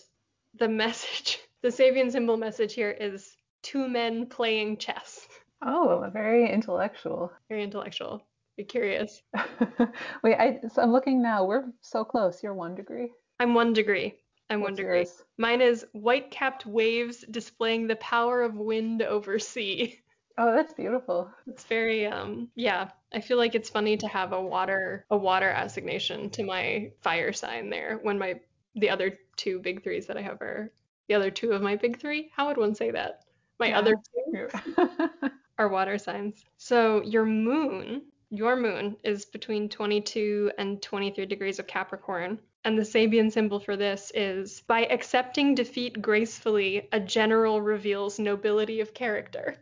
[0.57, 5.27] the message, the Sabian symbol message here is two men playing chess.
[5.61, 7.31] Oh, very intellectual.
[7.49, 8.23] Very intellectual.
[8.57, 9.21] Be curious.
[10.23, 11.45] Wait, I so I'm looking now.
[11.45, 12.43] We're so close.
[12.43, 13.11] You're one degree.
[13.39, 14.15] I'm one degree.
[14.49, 14.97] I'm What's one degree.
[14.99, 15.23] Yours?
[15.37, 19.99] Mine is white capped waves displaying the power of wind over sea.
[20.41, 21.29] Oh, that's beautiful.
[21.47, 22.91] It's very um yeah.
[23.11, 27.33] I feel like it's funny to have a water a water assignation to my fire
[27.33, 28.39] sign there when my
[28.75, 30.71] the other two big threes that I have are
[31.09, 32.31] the other two of my big three.
[32.33, 33.25] How would one say that?
[33.59, 33.79] My yeah.
[33.79, 33.95] other
[34.31, 34.47] two
[35.57, 36.45] are water signs.
[36.57, 42.39] So your moon, your moon is between 22 and 23 degrees of Capricorn.
[42.63, 48.79] And the Sabian symbol for this is by accepting defeat gracefully, a general reveals nobility
[48.79, 49.57] of character.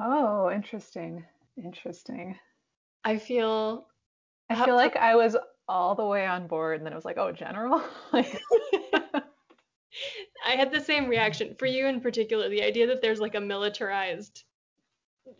[0.00, 1.24] Oh, interesting.
[1.56, 2.38] Interesting.
[3.04, 3.86] I feel
[4.50, 5.36] I feel like I was
[5.68, 7.82] all the way on board and then it was like, oh, general?
[8.12, 8.40] like
[10.46, 11.54] I had the same reaction.
[11.58, 14.44] For you in particular, the idea that there's like a militarized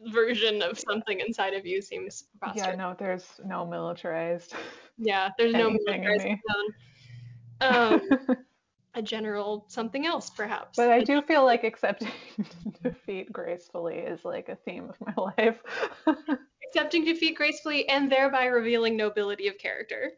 [0.06, 2.66] version of something inside of you seems preposterous.
[2.68, 4.54] Yeah, no, there's no militarized.
[4.98, 6.26] Yeah, there's no militarized.
[7.61, 8.00] Um,
[8.99, 10.76] a general something else, perhaps.
[10.76, 12.11] But I do feel like accepting
[12.82, 15.62] defeat gracefully is like a theme of my life.
[16.68, 20.12] accepting defeat gracefully and thereby revealing nobility of character.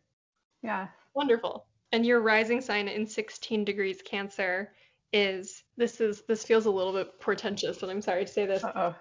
[0.62, 0.88] Yeah.
[1.14, 1.66] Wonderful.
[1.92, 4.72] And your rising sign in 16 degrees Cancer
[5.12, 8.64] is this is this feels a little bit portentous, and I'm sorry to say this.
[8.64, 8.94] Uh-oh.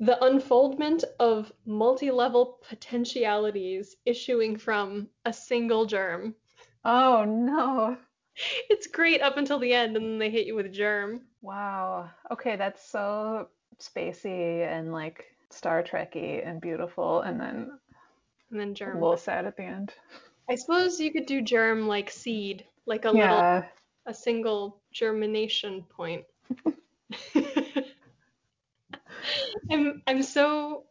[0.00, 6.34] the unfoldment of multi level potentialities issuing from a single germ.
[6.84, 7.96] Oh no.
[8.70, 11.22] It's great up until the end, and then they hit you with a germ.
[11.42, 12.10] Wow.
[12.30, 13.48] Okay, that's so
[13.80, 17.78] spacey and like Star Trekky and beautiful, and then
[18.50, 18.96] And then germ.
[18.96, 19.92] a little sad at the end.
[20.48, 23.64] I suppose you could do germ like seed, like a little,
[24.06, 26.24] a single germination point.
[29.70, 30.84] I'm I'm so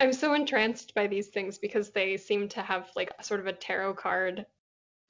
[0.00, 3.52] I'm so entranced by these things because they seem to have like sort of a
[3.52, 4.46] tarot card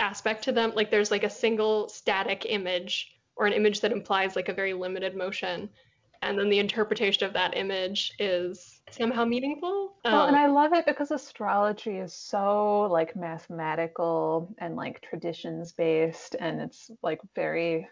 [0.02, 0.72] aspect to them.
[0.74, 4.74] Like there's like a single static image or an image that implies like a very
[4.74, 5.70] limited motion,
[6.20, 9.96] and then the interpretation of that image is somehow meaningful.
[10.04, 15.72] Well, and Um, I love it because astrology is so like mathematical and like traditions
[15.72, 17.88] based, and it's like very,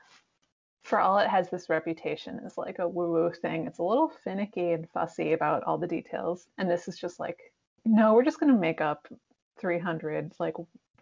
[0.84, 4.12] for all it has this reputation as like a woo woo thing, it's a little
[4.22, 6.46] finicky and fussy about all the details.
[6.58, 7.38] And this is just like,
[7.84, 9.08] no, we're just gonna make up
[9.58, 10.54] 300 like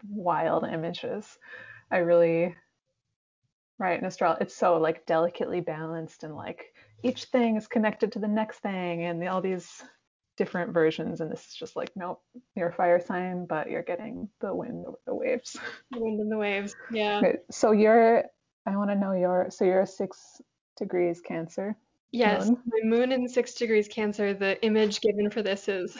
[0.07, 1.37] wild images.
[1.91, 2.55] I really,
[3.77, 6.73] right, in astrology, it's so like delicately balanced and like
[7.03, 9.83] each thing is connected to the next thing and all these
[10.37, 12.21] different versions and this is just like nope
[12.55, 15.57] you're a fire sign but you're getting the wind over the waves
[15.91, 16.77] the wind and the waves.
[16.89, 17.17] Yeah.
[17.17, 18.23] okay, so you're
[18.65, 20.41] i want to know your so you're a six
[20.77, 21.75] degrees cancer
[22.11, 22.57] Yes, Moon.
[22.65, 24.33] my moon in six degrees Cancer.
[24.33, 25.95] The image given for this is,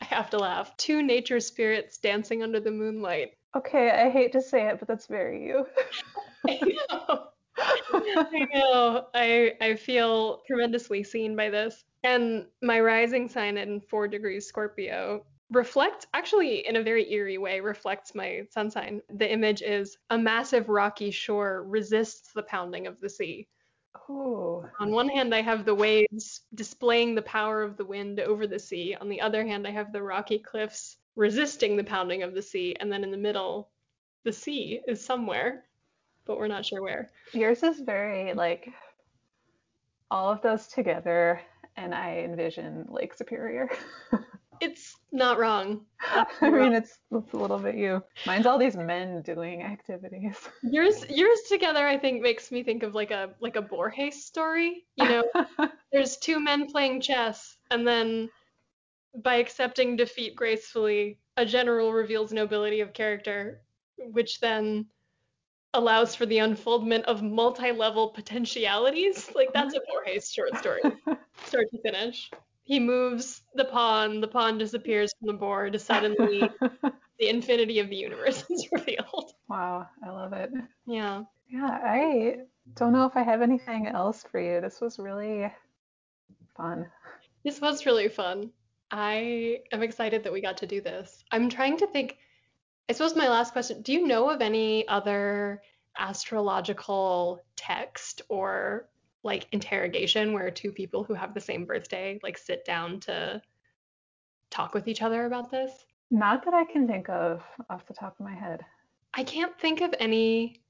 [0.00, 0.76] I have to laugh.
[0.76, 3.32] Two nature spirits dancing under the moonlight.
[3.56, 5.66] okay i hate to say it but that's very you
[6.48, 7.26] I know.
[7.58, 9.06] I know.
[9.14, 11.84] I I feel tremendously seen by this.
[12.02, 17.60] And my rising sign in four degrees Scorpio reflects actually in a very eerie way
[17.60, 19.02] reflects my sun sign.
[19.10, 23.48] The image is a massive rocky shore resists the pounding of the sea.
[24.08, 24.64] Ooh.
[24.78, 28.58] On one hand, I have the waves displaying the power of the wind over the
[28.58, 28.96] sea.
[29.00, 32.74] On the other hand, I have the rocky cliffs resisting the pounding of the sea.
[32.80, 33.70] And then in the middle,
[34.24, 35.64] the sea is somewhere,
[36.24, 37.10] but we're not sure where.
[37.32, 38.68] yours is very like
[40.10, 41.40] all of those together
[41.76, 43.70] and i envision lake superior
[44.60, 45.86] It's not wrong.
[46.40, 51.04] i mean it's, it's a little bit you mine's all these men doing activities Yours,
[51.08, 54.84] yours together, I think, makes me think of like a like a Borges story.
[54.96, 55.24] You know,
[55.92, 58.28] there's two men playing chess, and then
[59.22, 63.62] by accepting defeat gracefully, a general reveals nobility of character,
[63.96, 64.86] which then
[65.72, 69.30] allows for the unfoldment of multi-level potentialities.
[69.34, 70.82] Like that's a Borges short story,
[71.46, 72.30] start to finish.
[72.64, 75.80] He moves the pawn, the pawn disappears from the board.
[75.80, 76.42] Suddenly,
[77.18, 79.32] the infinity of the universe is revealed.
[79.48, 80.50] wow i love it
[80.86, 81.22] Yeah.
[81.48, 82.36] Yeah, I
[82.76, 84.60] don't know if I have anything else for you.
[84.60, 85.52] This was really
[86.56, 86.86] fun.
[87.44, 88.50] This was really fun.
[88.92, 91.24] I am excited that we got to do this.
[91.32, 92.18] I'm trying to think.
[92.88, 95.60] I suppose my last question do you know of any other
[95.98, 98.88] astrological text or
[99.22, 103.40] like interrogation where two people who have the same birthday like sit down to
[104.50, 105.70] talk with each other about this?
[106.10, 108.64] Not that I can think of off the top of my head.
[109.14, 110.62] I can't think of any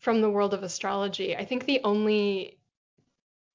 [0.00, 1.36] from the world of astrology.
[1.36, 2.58] I think the only,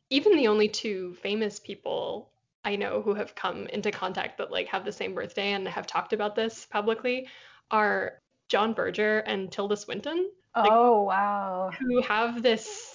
[0.09, 2.31] even the only two famous people
[2.65, 5.85] I know who have come into contact that like have the same birthday and have
[5.85, 7.27] talked about this publicly
[7.71, 11.71] are John Berger and Tilda Swinton, Like- oh, wow.
[11.79, 12.92] who have this.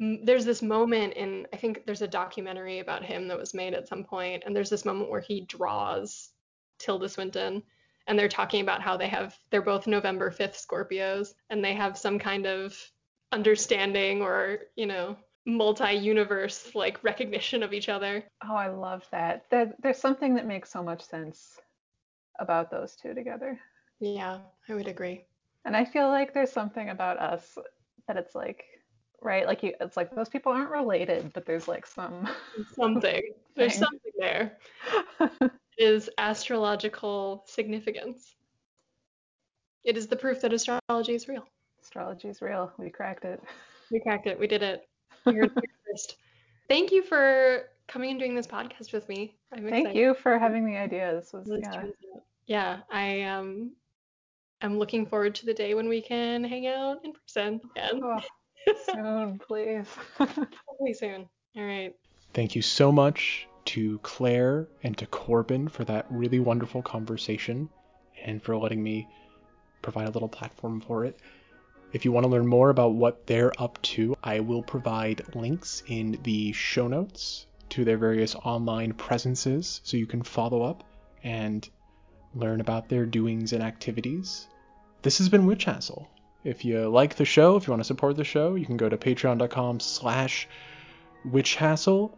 [0.00, 3.86] There's this moment in, I think there's a documentary about him that was made at
[3.86, 6.30] some point, and there's this moment where he draws
[6.78, 7.62] Tilda Swinton
[8.06, 11.98] and they're talking about how they have they're both November 5th Scorpios and they have
[11.98, 12.76] some kind of
[13.30, 18.24] understanding or, you know, multi-universe like recognition of each other.
[18.42, 19.44] Oh, I love that.
[19.50, 21.58] There, there's something that makes so much sense
[22.38, 23.60] about those two together.
[24.00, 24.38] Yeah,
[24.68, 25.24] I would agree.
[25.64, 27.58] And I feel like there's something about us
[28.08, 28.64] that it's like,
[29.22, 29.46] right?
[29.46, 32.28] Like you, it's like those people aren't related, but there's like some.
[32.74, 33.22] Something.
[33.56, 33.82] There's Thing.
[33.82, 34.58] something there.
[35.78, 38.34] Is astrological significance.
[39.82, 41.46] It is the proof that astrology is real.
[41.82, 42.70] Astrology is real.
[42.78, 43.42] We cracked it.
[43.90, 44.38] We cracked it.
[44.38, 44.86] We did it.
[45.26, 46.16] You heard it first.
[46.68, 49.34] Thank you for coming and doing this podcast with me.
[49.52, 49.98] I'm Thank excited.
[49.98, 51.14] you for having the idea.
[51.14, 51.70] This was yeah.
[51.70, 52.22] try this out.
[52.46, 53.72] Yeah, I um
[54.62, 58.00] I'm looking forward to the day when we can hang out in person again.
[58.02, 58.20] Oh,
[58.68, 59.86] Oh, soon, please.
[60.18, 61.28] Hopefully soon.
[61.56, 61.94] All right.
[62.32, 67.68] Thank you so much to Claire and to Corbin for that really wonderful conversation
[68.24, 69.08] and for letting me
[69.82, 71.18] provide a little platform for it.
[71.92, 75.82] If you want to learn more about what they're up to, I will provide links
[75.88, 80.84] in the show notes to their various online presences so you can follow up
[81.24, 81.68] and
[82.34, 84.46] learn about their doings and activities.
[85.02, 86.08] This has been Witch Hassle.
[86.44, 88.88] If you like the show, if you want to support the show, you can go
[88.88, 90.48] to patreon.com slash
[91.28, 92.16] witchhassle,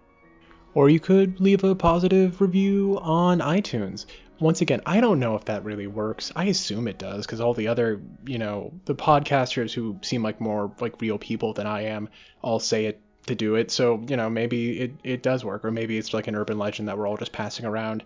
[0.75, 4.07] or you could leave a positive review on iTunes.
[4.39, 6.33] Once again, I don't know if that really works.
[6.35, 10.41] I assume it does because all the other, you know, the podcasters who seem like
[10.41, 12.09] more like real people than I am
[12.43, 13.70] all say it to do it.
[13.70, 16.89] So, you know, maybe it, it does work, or maybe it's like an urban legend
[16.89, 18.03] that we're all just passing around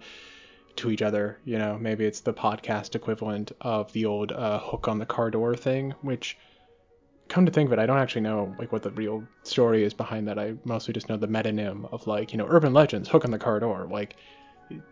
[0.77, 1.39] to each other.
[1.45, 5.31] You know, maybe it's the podcast equivalent of the old uh, hook on the car
[5.31, 6.37] door thing, which
[7.29, 9.95] come to think of it, I don't actually know like what the real story is
[9.95, 10.39] behind that.
[10.39, 13.39] I mostly just know the metonym of like, you know, urban legends, hook on the
[13.39, 13.89] car door.
[13.91, 14.17] Like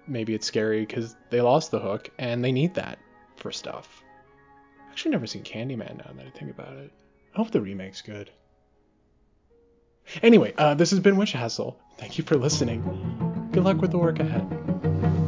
[0.06, 2.98] maybe it's scary because they lost the hook and they need that
[3.36, 4.02] for stuff.
[4.86, 6.92] I've actually never seen Candyman now that I think about it.
[7.34, 8.30] I hope the remake's good.
[10.22, 11.78] Anyway, uh, this has been Witch Hassle.
[11.98, 12.82] Thank you for listening.
[13.52, 15.23] Good luck with the work ahead.